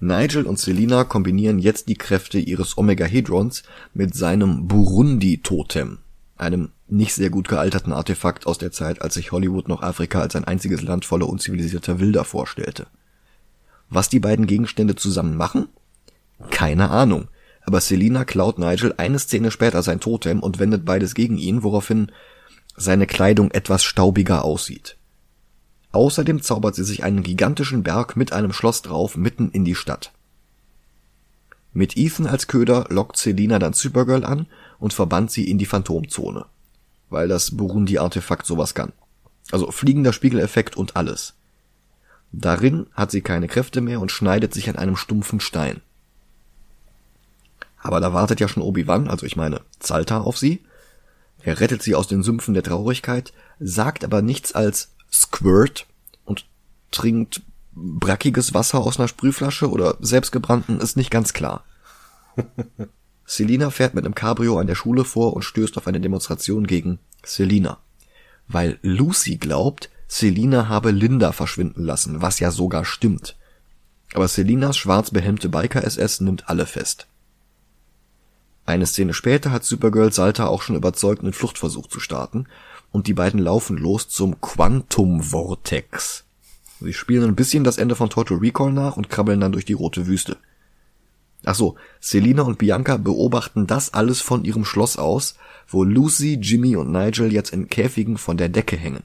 [0.00, 3.62] Nigel und Selina kombinieren jetzt die Kräfte ihres Omega-Hedrons
[3.94, 5.98] mit seinem Burundi-Totem,
[6.36, 10.34] einem nicht sehr gut gealterten Artefakt aus der Zeit, als sich Hollywood noch Afrika als
[10.34, 12.88] ein einziges Land voller unzivilisierter Wilder vorstellte.
[13.90, 15.68] Was die beiden Gegenstände zusammen machen?
[16.50, 17.28] Keine Ahnung.
[17.64, 22.10] Aber Selina klaut Nigel eine Szene später sein Totem und wendet beides gegen ihn, woraufhin
[22.76, 24.96] seine Kleidung etwas staubiger aussieht.
[25.92, 30.12] Außerdem zaubert sie sich einen gigantischen Berg mit einem Schloss drauf mitten in die Stadt.
[31.74, 34.46] Mit Ethan als Köder lockt Selina dann Supergirl an
[34.78, 36.46] und verbannt sie in die Phantomzone.
[37.08, 38.92] Weil das Burundi-Artefakt sowas kann.
[39.50, 41.34] Also fliegender Spiegeleffekt und alles.
[42.32, 45.82] Darin hat sie keine Kräfte mehr und schneidet sich an einem stumpfen Stein.
[47.82, 50.62] Aber da wartet ja schon Obi-Wan, also ich meine Zalta auf sie.
[51.42, 55.86] Er rettet sie aus den Sümpfen der Traurigkeit, sagt aber nichts als Squirt
[56.24, 56.46] und
[56.92, 57.42] trinkt
[57.74, 61.64] brackiges Wasser aus einer Sprühflasche oder selbstgebrannten, ist nicht ganz klar.
[63.24, 67.00] Selina fährt mit einem Cabrio an der Schule vor und stößt auf eine Demonstration gegen
[67.24, 67.78] Selina.
[68.46, 73.36] Weil Lucy glaubt, Selina habe Linda verschwinden lassen, was ja sogar stimmt.
[74.14, 77.06] Aber Selinas schwarz behelmte Biker-SS nimmt alle fest.
[78.64, 82.46] Eine Szene später hat Supergirl Salta auch schon überzeugt, einen Fluchtversuch zu starten
[82.92, 86.24] und die beiden laufen los zum Quantum Vortex.
[86.80, 89.72] Sie spielen ein bisschen das Ende von Total Recall nach und krabbeln dann durch die
[89.72, 90.36] rote Wüste.
[91.44, 95.36] Ach so, Selina und Bianca beobachten das alles von ihrem Schloss aus,
[95.66, 99.02] wo Lucy, Jimmy und Nigel jetzt in Käfigen von der Decke hängen.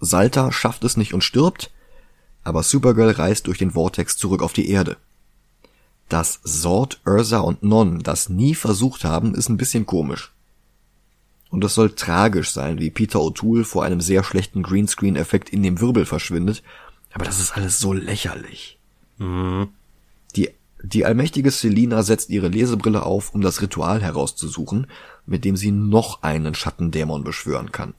[0.00, 1.70] Salta schafft es nicht und stirbt,
[2.42, 4.96] aber Supergirl reist durch den Vortex zurück auf die Erde.
[6.12, 10.30] Dass Zord, Ursa und Non das nie versucht haben, ist ein bisschen komisch.
[11.48, 15.80] Und es soll tragisch sein, wie Peter O'Toole vor einem sehr schlechten Greenscreen-Effekt in dem
[15.80, 16.62] Wirbel verschwindet.
[17.14, 18.78] Aber das ist alles so lächerlich.
[19.16, 19.70] Mhm.
[20.36, 20.50] Die,
[20.82, 24.88] die allmächtige Selina setzt ihre Lesebrille auf, um das Ritual herauszusuchen,
[25.24, 27.94] mit dem sie noch einen Schattendämon beschwören kann.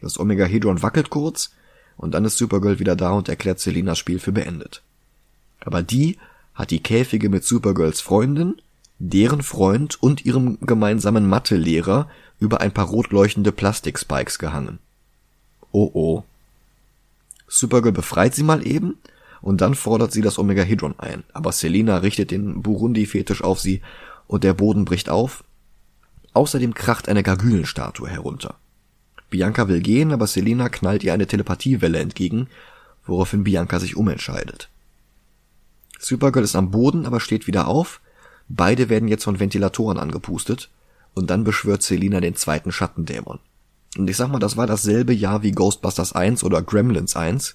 [0.00, 1.50] Das Omega-Hedron wackelt kurz,
[1.98, 4.80] und dann ist Supergirl wieder da und erklärt Selinas Spiel für beendet.
[5.60, 6.16] Aber die
[6.60, 8.60] hat die Käfige mit Supergirls Freundin,
[8.98, 12.06] deren Freund und ihrem gemeinsamen Mathelehrer
[12.38, 14.78] über ein paar rot leuchtende Plastikspikes gehangen.
[15.72, 16.24] Oh oh.
[17.48, 18.98] Supergirl befreit sie mal eben
[19.40, 23.80] und dann fordert sie das Omega-Hedron ein, aber Selina richtet den Burundi-Fetisch auf sie
[24.26, 25.44] und der Boden bricht auf.
[26.34, 28.56] Außerdem kracht eine Gargülenstatue herunter.
[29.30, 32.48] Bianca will gehen, aber Selina knallt ihr eine Telepathiewelle entgegen,
[33.06, 34.68] woraufhin Bianca sich umentscheidet.
[36.00, 38.00] Supergirl ist am Boden, aber steht wieder auf.
[38.48, 40.70] Beide werden jetzt von Ventilatoren angepustet
[41.14, 43.38] und dann beschwört Selina den zweiten Schattendämon.
[43.96, 47.54] Und ich sag mal, das war dasselbe Jahr wie Ghostbusters 1 oder Gremlins 1,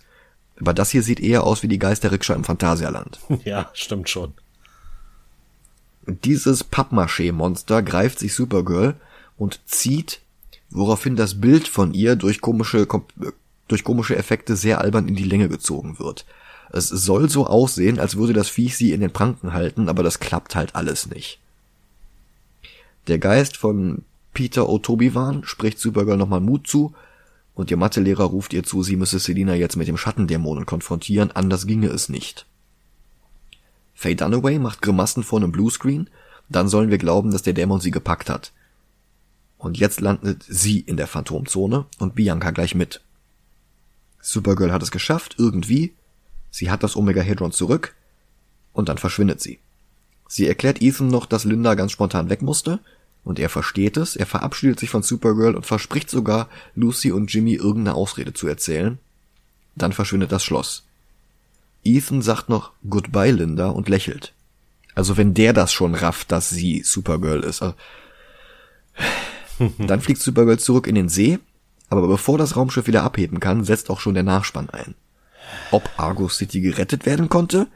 [0.60, 3.20] aber das hier sieht eher aus wie die Geisterrikscha im Phantasialand.
[3.44, 4.34] Ja, stimmt schon.
[6.06, 8.96] Dieses Pappmaché-Monster greift sich Supergirl
[9.38, 10.22] und zieht,
[10.70, 12.88] woraufhin das Bild von ihr durch komische,
[13.68, 16.26] durch komische Effekte sehr albern in die Länge gezogen wird.
[16.72, 20.20] Es soll so aussehen, als würde das Viech sie in den Pranken halten, aber das
[20.20, 21.40] klappt halt alles nicht.
[23.08, 24.04] Der Geist von
[24.34, 26.94] Peter O'Tobiwan spricht Supergirl nochmal Mut zu
[27.54, 31.68] und ihr Mathelehrer ruft ihr zu, sie müsse Selina jetzt mit dem Schattendämonen konfrontieren, anders
[31.68, 32.46] ginge es nicht.
[33.94, 36.10] Faye Dunaway macht Grimassen vor einem Bluescreen
[36.50, 38.52] dann sollen wir glauben, dass der Dämon sie gepackt hat.
[39.58, 43.02] Und jetzt landet sie in der Phantomzone und Bianca gleich mit.
[44.22, 45.94] Supergirl hat es geschafft, irgendwie.
[46.56, 47.96] Sie hat das Omega-Hedron zurück
[48.72, 49.60] und dann verschwindet sie.
[50.30, 52.80] Sie erklärt Ethan noch, dass Linda ganz spontan weg musste
[53.26, 57.56] und er versteht es, er verabschiedet sich von Supergirl und verspricht sogar, Lucy und Jimmy
[57.56, 59.00] irgendeine Ausrede zu erzählen.
[59.76, 60.86] Dann verschwindet das Schloss.
[61.84, 64.32] Ethan sagt noch Goodbye Linda und lächelt.
[64.94, 67.64] Also wenn der das schon rafft, dass sie Supergirl ist.
[67.64, 67.76] Also
[69.78, 71.38] dann fliegt Supergirl zurück in den See,
[71.90, 74.96] aber bevor das Raumschiff wieder abheben kann, setzt auch schon der Nachspann ein.
[75.72, 77.68] Ob Argo City gerettet werden konnte?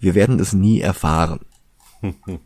[0.00, 1.40] Wir werden es nie erfahren.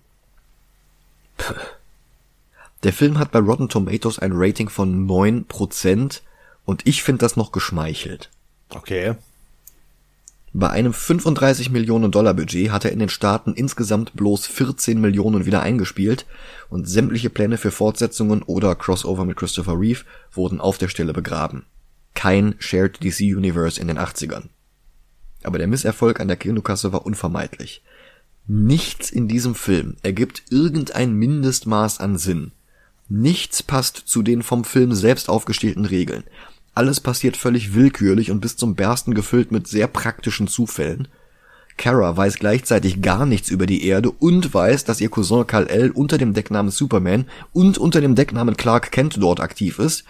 [2.82, 6.20] Der Film hat bei Rotten Tomatoes ein Rating von 9%
[6.64, 8.30] und ich finde das noch geschmeichelt.
[8.70, 9.14] Okay.
[10.52, 15.44] Bei einem 35 Millionen Dollar Budget hat er in den Staaten insgesamt bloß 14 Millionen
[15.44, 16.26] wieder eingespielt
[16.70, 21.66] und sämtliche Pläne für Fortsetzungen oder Crossover mit Christopher Reeve wurden auf der Stelle begraben.
[22.14, 24.48] Kein Shared DC Universe in den 80ern.
[25.42, 27.82] Aber der Misserfolg an der Kinokasse war unvermeidlich.
[28.46, 32.52] Nichts in diesem Film ergibt irgendein Mindestmaß an Sinn.
[33.08, 36.24] Nichts passt zu den vom Film selbst aufgestellten Regeln.
[36.74, 41.08] Alles passiert völlig willkürlich und bis zum Bersten gefüllt mit sehr praktischen Zufällen.
[41.76, 46.18] Kara weiß gleichzeitig gar nichts über die Erde und weiß, dass ihr Cousin Kal-El unter
[46.18, 50.04] dem Decknamen Superman und unter dem Decknamen Clark Kent dort aktiv ist,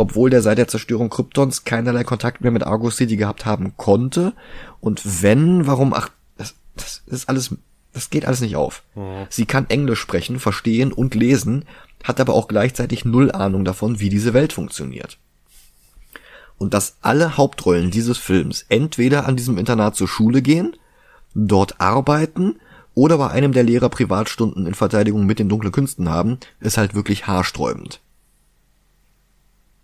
[0.00, 4.32] obwohl der seit der Zerstörung Kryptons keinerlei Kontakt mehr mit Argo City gehabt haben konnte.
[4.80, 7.54] Und wenn, warum, ach, das, das ist alles,
[7.92, 8.82] das geht alles nicht auf.
[8.94, 9.26] Mhm.
[9.28, 11.66] Sie kann Englisch sprechen, verstehen und lesen,
[12.02, 15.18] hat aber auch gleichzeitig null Ahnung davon, wie diese Welt funktioniert.
[16.56, 20.76] Und dass alle Hauptrollen dieses Films entweder an diesem Internat zur Schule gehen,
[21.34, 22.56] dort arbeiten
[22.94, 26.94] oder bei einem der Lehrer Privatstunden in Verteidigung mit den dunklen Künsten haben, ist halt
[26.94, 28.00] wirklich haarsträubend.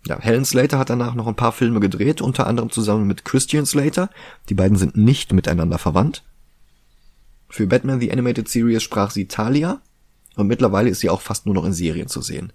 [0.07, 3.65] Ja, Helen Slater hat danach noch ein paar Filme gedreht, unter anderem zusammen mit Christian
[3.65, 4.09] Slater.
[4.47, 6.23] Die beiden sind nicht miteinander verwandt.
[7.49, 9.81] Für Batman The Animated Series sprach sie Talia
[10.37, 12.53] und mittlerweile ist sie auch fast nur noch in Serien zu sehen.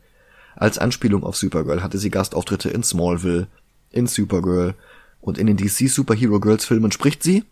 [0.56, 3.48] Als Anspielung auf Supergirl hatte sie Gastauftritte in Smallville,
[3.90, 4.74] in Supergirl
[5.20, 7.44] und in den DC Superhero Girls Filmen spricht sie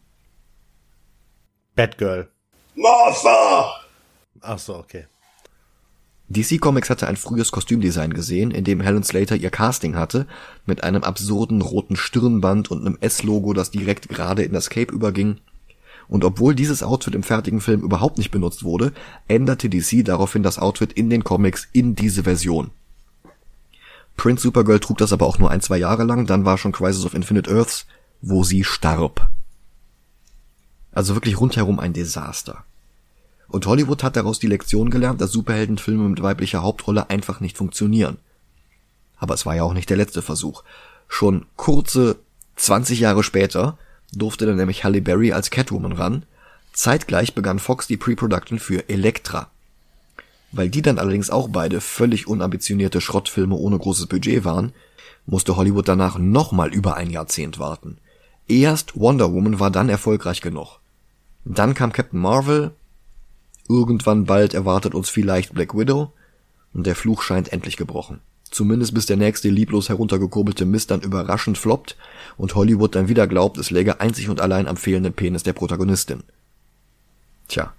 [1.74, 2.28] Batgirl.
[2.74, 3.70] Martha!
[4.40, 5.06] Ach so, okay.
[6.30, 10.26] DC Comics hatte ein frühes Kostümdesign gesehen, in dem Helen Slater ihr Casting hatte,
[10.64, 15.40] mit einem absurden roten Stirnband und einem S-Logo, das direkt gerade in das Cape überging
[16.10, 18.92] und obwohl dieses Outfit im fertigen Film überhaupt nicht benutzt wurde,
[19.28, 22.72] änderte DC daraufhin das Outfit in den Comics in diese Version.
[24.16, 27.06] Prince Supergirl trug das aber auch nur ein, zwei Jahre lang, dann war schon Crisis
[27.06, 27.86] of Infinite Earths,
[28.20, 29.30] wo sie starb.
[30.90, 32.64] Also wirklich rundherum ein Desaster.
[33.50, 38.18] Und Hollywood hat daraus die Lektion gelernt, dass Superheldenfilme mit weiblicher Hauptrolle einfach nicht funktionieren.
[39.18, 40.62] Aber es war ja auch nicht der letzte Versuch.
[41.08, 42.16] Schon kurze
[42.56, 43.76] 20 Jahre später
[44.12, 46.24] durfte dann nämlich Halle Berry als Catwoman ran.
[46.72, 49.50] Zeitgleich begann Fox die Pre-Production für Elektra.
[50.52, 54.72] Weil die dann allerdings auch beide völlig unambitionierte Schrottfilme ohne großes Budget waren,
[55.26, 57.98] musste Hollywood danach nochmal über ein Jahrzehnt warten.
[58.48, 60.78] Erst Wonder Woman war dann erfolgreich genug.
[61.44, 62.72] Dann kam Captain Marvel,
[63.70, 66.12] irgendwann bald erwartet uns vielleicht Black Widow,
[66.74, 68.20] und der Fluch scheint endlich gebrochen.
[68.50, 71.96] Zumindest bis der nächste lieblos heruntergekurbelte Mist dann überraschend floppt
[72.36, 76.24] und Hollywood dann wieder glaubt, es läge einzig und allein am fehlenden Penis der Protagonistin.
[77.48, 77.72] Tja.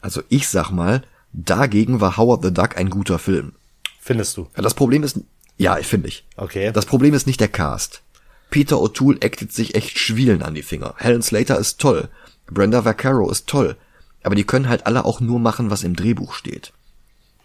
[0.00, 1.02] Also ich sag mal,
[1.32, 3.52] dagegen war Howard the Duck ein guter Film.
[4.00, 4.48] Findest du?
[4.54, 5.20] Das Problem ist,
[5.58, 6.24] ja, finde ich.
[6.36, 6.70] Okay.
[6.72, 8.02] Das Problem ist nicht der Cast.
[8.50, 10.94] Peter O'Toole actet sich echt Schwielen an die Finger.
[10.98, 12.08] Helen Slater ist toll.
[12.46, 13.76] Brenda Vaccaro ist toll.
[14.22, 16.72] Aber die können halt alle auch nur machen, was im Drehbuch steht.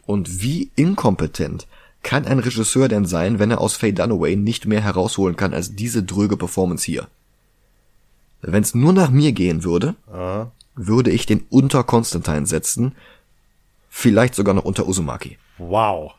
[0.05, 1.67] Und wie inkompetent
[2.03, 5.75] kann ein Regisseur denn sein, wenn er aus Faye Dunaway nicht mehr herausholen kann als
[5.75, 7.07] diese dröge Performance hier?
[8.41, 10.51] Wenn es nur nach mir gehen würde, Aha.
[10.75, 12.95] würde ich den unter Constantine setzen,
[13.89, 15.37] vielleicht sogar noch unter Uzumaki.
[15.57, 16.13] Wow.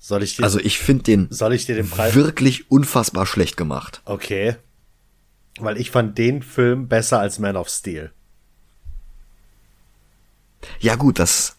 [0.00, 2.14] Soll ich dir, Also ich finde den, soll ich dir den Preis?
[2.14, 4.02] wirklich unfassbar schlecht gemacht.
[4.04, 4.56] Okay.
[5.58, 8.10] Weil ich fand den Film besser als Man of Steel.
[10.80, 11.56] Ja gut, das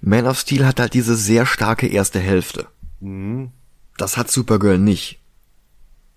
[0.00, 2.66] Man of Steel hat halt diese sehr starke erste Hälfte.
[3.96, 5.20] Das hat Supergirl nicht.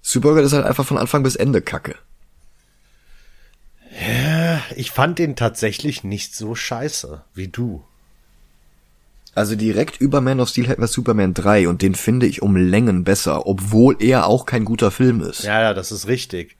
[0.01, 1.95] Supergirl ist halt einfach von Anfang bis Ende Kacke.
[4.75, 7.83] Ich fand den tatsächlich nicht so scheiße wie du.
[9.35, 12.55] Also direkt über Man of Steel hätten wir Superman 3 und den finde ich um
[12.55, 15.43] Längen besser, obwohl er auch kein guter Film ist.
[15.43, 16.57] Ja, ja, das ist richtig.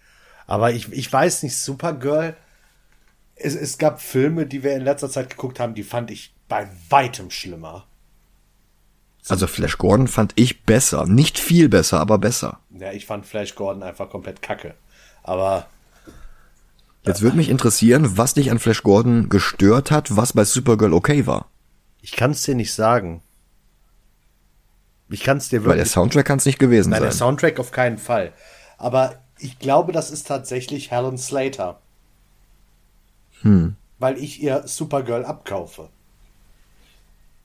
[0.48, 2.36] Aber ich, ich weiß nicht, Supergirl.
[3.36, 6.68] Es, es gab Filme, die wir in letzter Zeit geguckt haben, die fand ich bei
[6.90, 7.86] weitem schlimmer.
[9.28, 11.08] Also Flash Gordon fand ich besser.
[11.08, 12.60] Nicht viel besser, aber besser.
[12.78, 14.76] Ja, ich fand Flash Gordon einfach komplett kacke.
[15.24, 15.66] Aber
[17.04, 21.26] Jetzt würde mich interessieren, was dich an Flash Gordon gestört hat, was bei Supergirl okay
[21.28, 21.50] war.
[22.02, 23.22] ich kann es dir nicht sagen.
[25.10, 25.92] Ich kann es dir Weil der wirklich.
[25.92, 27.20] Soundtrack kann es nicht gewesen Nein, der sein.
[27.20, 28.34] Soundtrack auf keinen Fall.
[28.78, 31.80] Aber ich glaube, das ist tatsächlich Helen Slater.
[33.42, 33.76] Hm.
[34.00, 35.90] Weil ich ihr Supergirl abkaufe.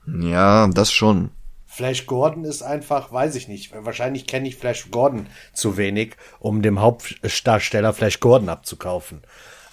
[0.06, 1.30] Ja, das schon.
[1.66, 3.72] Flash Gordon ist einfach, weiß ich nicht.
[3.74, 9.22] Wahrscheinlich kenne ich Flash Gordon zu wenig, um dem Hauptdarsteller Flash Gordon abzukaufen.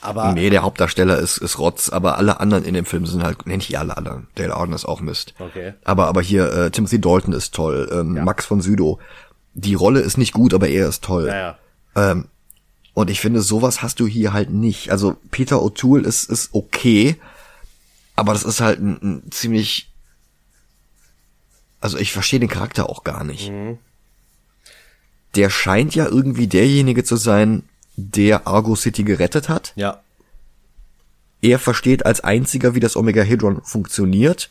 [0.02, 3.48] Aber Nee, der Hauptdarsteller ist, ist Rotz, aber alle anderen in dem Film sind halt,
[3.48, 4.28] nenn ich alle, alle.
[4.36, 5.34] Dale Arden ist auch Mist.
[5.40, 5.74] Okay.
[5.86, 9.00] Aber, aber hier, äh, Timothy Dalton ist toll, ähm, Max von Südow.
[9.56, 11.26] Die Rolle ist nicht gut, aber er ist toll.
[11.26, 11.58] naja,
[12.94, 14.92] Und ich finde, sowas hast du hier halt nicht.
[14.92, 17.16] Also Peter O'Toole ist, ist okay,
[18.16, 19.92] aber das ist halt ein, ein ziemlich.
[21.80, 23.52] Also ich verstehe den Charakter auch gar nicht.
[25.36, 27.64] Der scheint ja irgendwie derjenige zu sein,
[27.96, 29.74] der Argo City gerettet hat.
[29.76, 30.02] ja,
[31.42, 34.50] Er versteht als einziger, wie das Omega Hedron funktioniert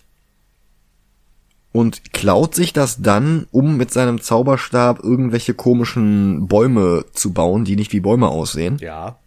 [1.72, 7.76] und klaut sich das dann, um mit seinem Zauberstab irgendwelche komischen Bäume zu bauen, die
[7.76, 8.78] nicht wie Bäume aussehen.
[8.80, 9.18] ja,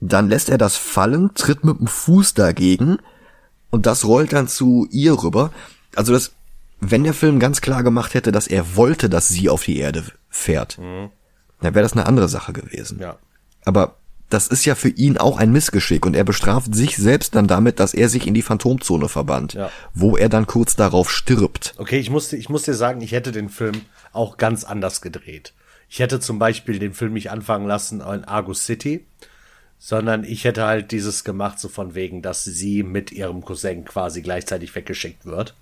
[0.00, 2.98] Dann lässt er das fallen, tritt mit dem Fuß dagegen
[3.70, 5.50] und das rollt dann zu ihr rüber.
[5.96, 6.32] Also das,
[6.80, 10.04] wenn der Film ganz klar gemacht hätte, dass er wollte, dass sie auf die Erde
[10.28, 11.10] fährt, dann
[11.74, 12.98] wäre das eine andere Sache gewesen.
[13.00, 13.16] ja.
[13.66, 13.96] Aber
[14.30, 17.78] das ist ja für ihn auch ein Missgeschick und er bestraft sich selbst dann damit,
[17.80, 19.70] dass er sich in die Phantomzone verbannt, Ja.
[19.92, 21.74] wo er dann kurz darauf stirbt.
[21.76, 25.52] Okay, ich musste, ich muss dir sagen, ich hätte den Film auch ganz anders gedreht.
[25.88, 29.04] Ich hätte zum Beispiel den Film nicht anfangen lassen in Argus City,
[29.78, 34.22] sondern ich hätte halt dieses gemacht, so von wegen, dass sie mit ihrem Cousin quasi
[34.22, 35.54] gleichzeitig weggeschickt wird.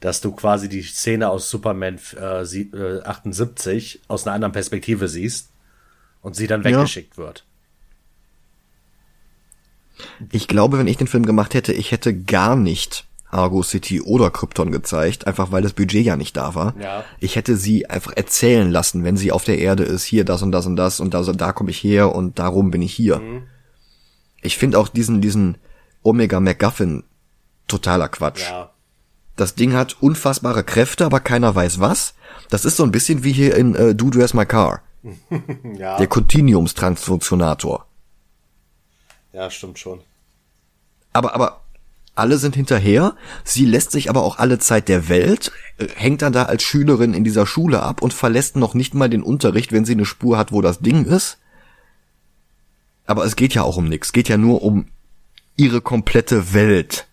[0.00, 5.08] Dass du quasi die Szene aus Superman äh, sie, äh, 78 aus einer anderen Perspektive
[5.08, 5.48] siehst
[6.22, 6.66] und sie dann Ja.
[6.70, 7.44] weggeschickt wird.
[10.30, 14.30] Ich glaube, wenn ich den Film gemacht hätte, ich hätte gar nicht Argo City oder
[14.30, 16.74] Krypton gezeigt, einfach weil das Budget ja nicht da war.
[16.80, 17.04] Ja.
[17.20, 20.52] Ich hätte sie einfach erzählen lassen, wenn sie auf der Erde ist, hier das und
[20.52, 23.20] das und das und da, da komme ich her und darum bin ich hier.
[24.42, 25.58] Ich finde auch diesen, diesen
[26.02, 27.02] Omega MacGuffin
[27.66, 28.48] totaler Quatsch.
[28.48, 28.70] Ja.
[29.34, 32.14] Das Ding hat unfassbare Kräfte, aber keiner weiß was.
[32.48, 34.82] Das ist so ein bisschen wie hier in äh, Do Dress My Car.
[35.78, 35.98] Ja.
[35.98, 37.86] Der Continuumstransfunktionator.
[39.36, 40.00] Ja, stimmt schon.
[41.12, 41.60] Aber, aber
[42.14, 43.14] alle sind hinterher.
[43.44, 47.12] Sie lässt sich aber auch alle Zeit der Welt, äh, hängt dann da als Schülerin
[47.12, 50.38] in dieser Schule ab und verlässt noch nicht mal den Unterricht, wenn sie eine Spur
[50.38, 51.36] hat, wo das Ding ist.
[53.04, 54.08] Aber es geht ja auch um nichts.
[54.08, 54.86] Es geht ja nur um
[55.56, 57.06] ihre komplette Welt.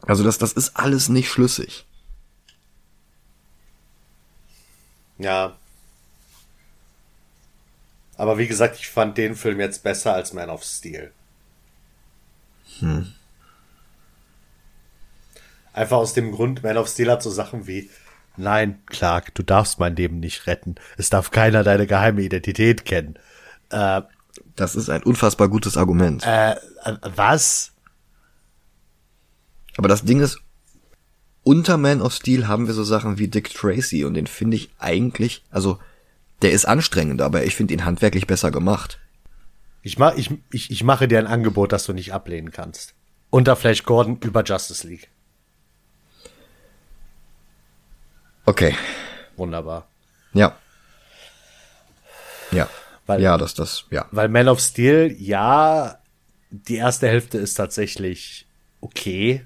[0.00, 1.84] Also das, das ist alles nicht schlüssig.
[5.18, 5.54] Ja.
[8.22, 11.10] Aber wie gesagt, ich fand den Film jetzt besser als Man of Steel.
[15.72, 17.90] Einfach aus dem Grund, Man of Steel hat so Sachen wie,
[18.36, 20.76] nein, Clark, du darfst mein Leben nicht retten.
[20.96, 23.18] Es darf keiner deine geheime Identität kennen.
[23.70, 24.02] Äh,
[24.54, 26.24] Das ist ein unfassbar gutes Argument.
[26.24, 26.54] äh,
[27.02, 27.72] was?
[29.76, 30.38] Aber das Ding ist,
[31.42, 34.70] unter Man of Steel haben wir so Sachen wie Dick Tracy und den finde ich
[34.78, 35.80] eigentlich, also
[36.42, 38.98] der ist anstrengend, aber ich finde ihn handwerklich besser gemacht.
[39.82, 42.94] Ich, mach, ich, ich, ich mache dir ein Angebot, das du nicht ablehnen kannst.
[43.30, 45.08] Unter Flash Gordon über Justice League.
[48.44, 48.74] Okay,
[49.36, 49.88] Wunderbar.
[50.34, 50.56] ja.
[52.50, 52.68] Ja.
[53.06, 54.06] Weil- ja, das, das, ja.
[54.10, 55.98] Weil Man of Steel, ja,
[56.50, 58.46] die erste Hälfte ist tatsächlich
[58.80, 59.44] okay.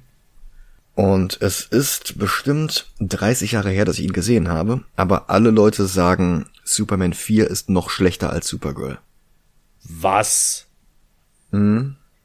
[0.96, 5.86] Und es ist bestimmt 30 Jahre her, dass ich ihn gesehen habe, aber alle Leute
[5.86, 8.98] sagen, Superman 4 ist noch schlechter als Supergirl.
[9.84, 10.66] Was?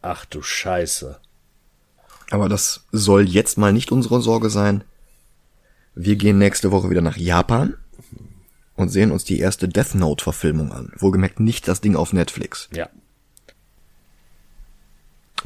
[0.02, 1.20] Ach du Scheiße.
[2.32, 4.86] Aber das soll jetzt mal nicht unsere Sorge sein.
[5.94, 7.76] Wir gehen nächste Woche wieder nach Japan
[8.78, 10.94] und sehen uns die erste Death Note Verfilmung an.
[10.98, 12.70] Wohlgemerkt nicht das Ding auf Netflix.
[12.72, 12.90] Ja.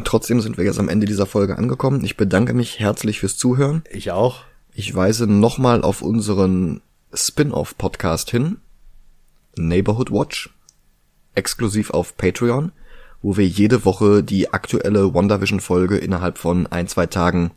[0.03, 2.03] Trotzdem sind wir jetzt am Ende dieser Folge angekommen.
[2.03, 3.83] Ich bedanke mich herzlich fürs Zuhören.
[3.89, 4.41] Ich auch.
[4.73, 6.81] Ich weise nochmal auf unseren
[7.13, 8.57] Spin-off-Podcast hin.
[9.57, 10.49] Neighborhood Watch.
[11.33, 12.71] Exklusiv auf Patreon,
[13.21, 17.51] wo wir jede Woche die aktuelle WandaVision-Folge innerhalb von ein, zwei Tagen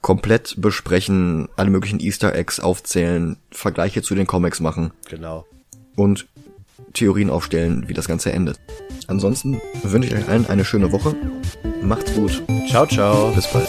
[0.00, 4.92] komplett besprechen, alle möglichen Easter Eggs aufzählen, Vergleiche zu den Comics machen.
[5.08, 5.46] Genau.
[5.96, 6.26] und
[6.92, 8.58] Theorien aufstellen, wie das Ganze endet.
[9.06, 11.14] Ansonsten wünsche ich euch allen eine schöne Woche.
[11.82, 12.42] Macht's gut.
[12.68, 13.32] Ciao, ciao.
[13.32, 13.68] Bis bald.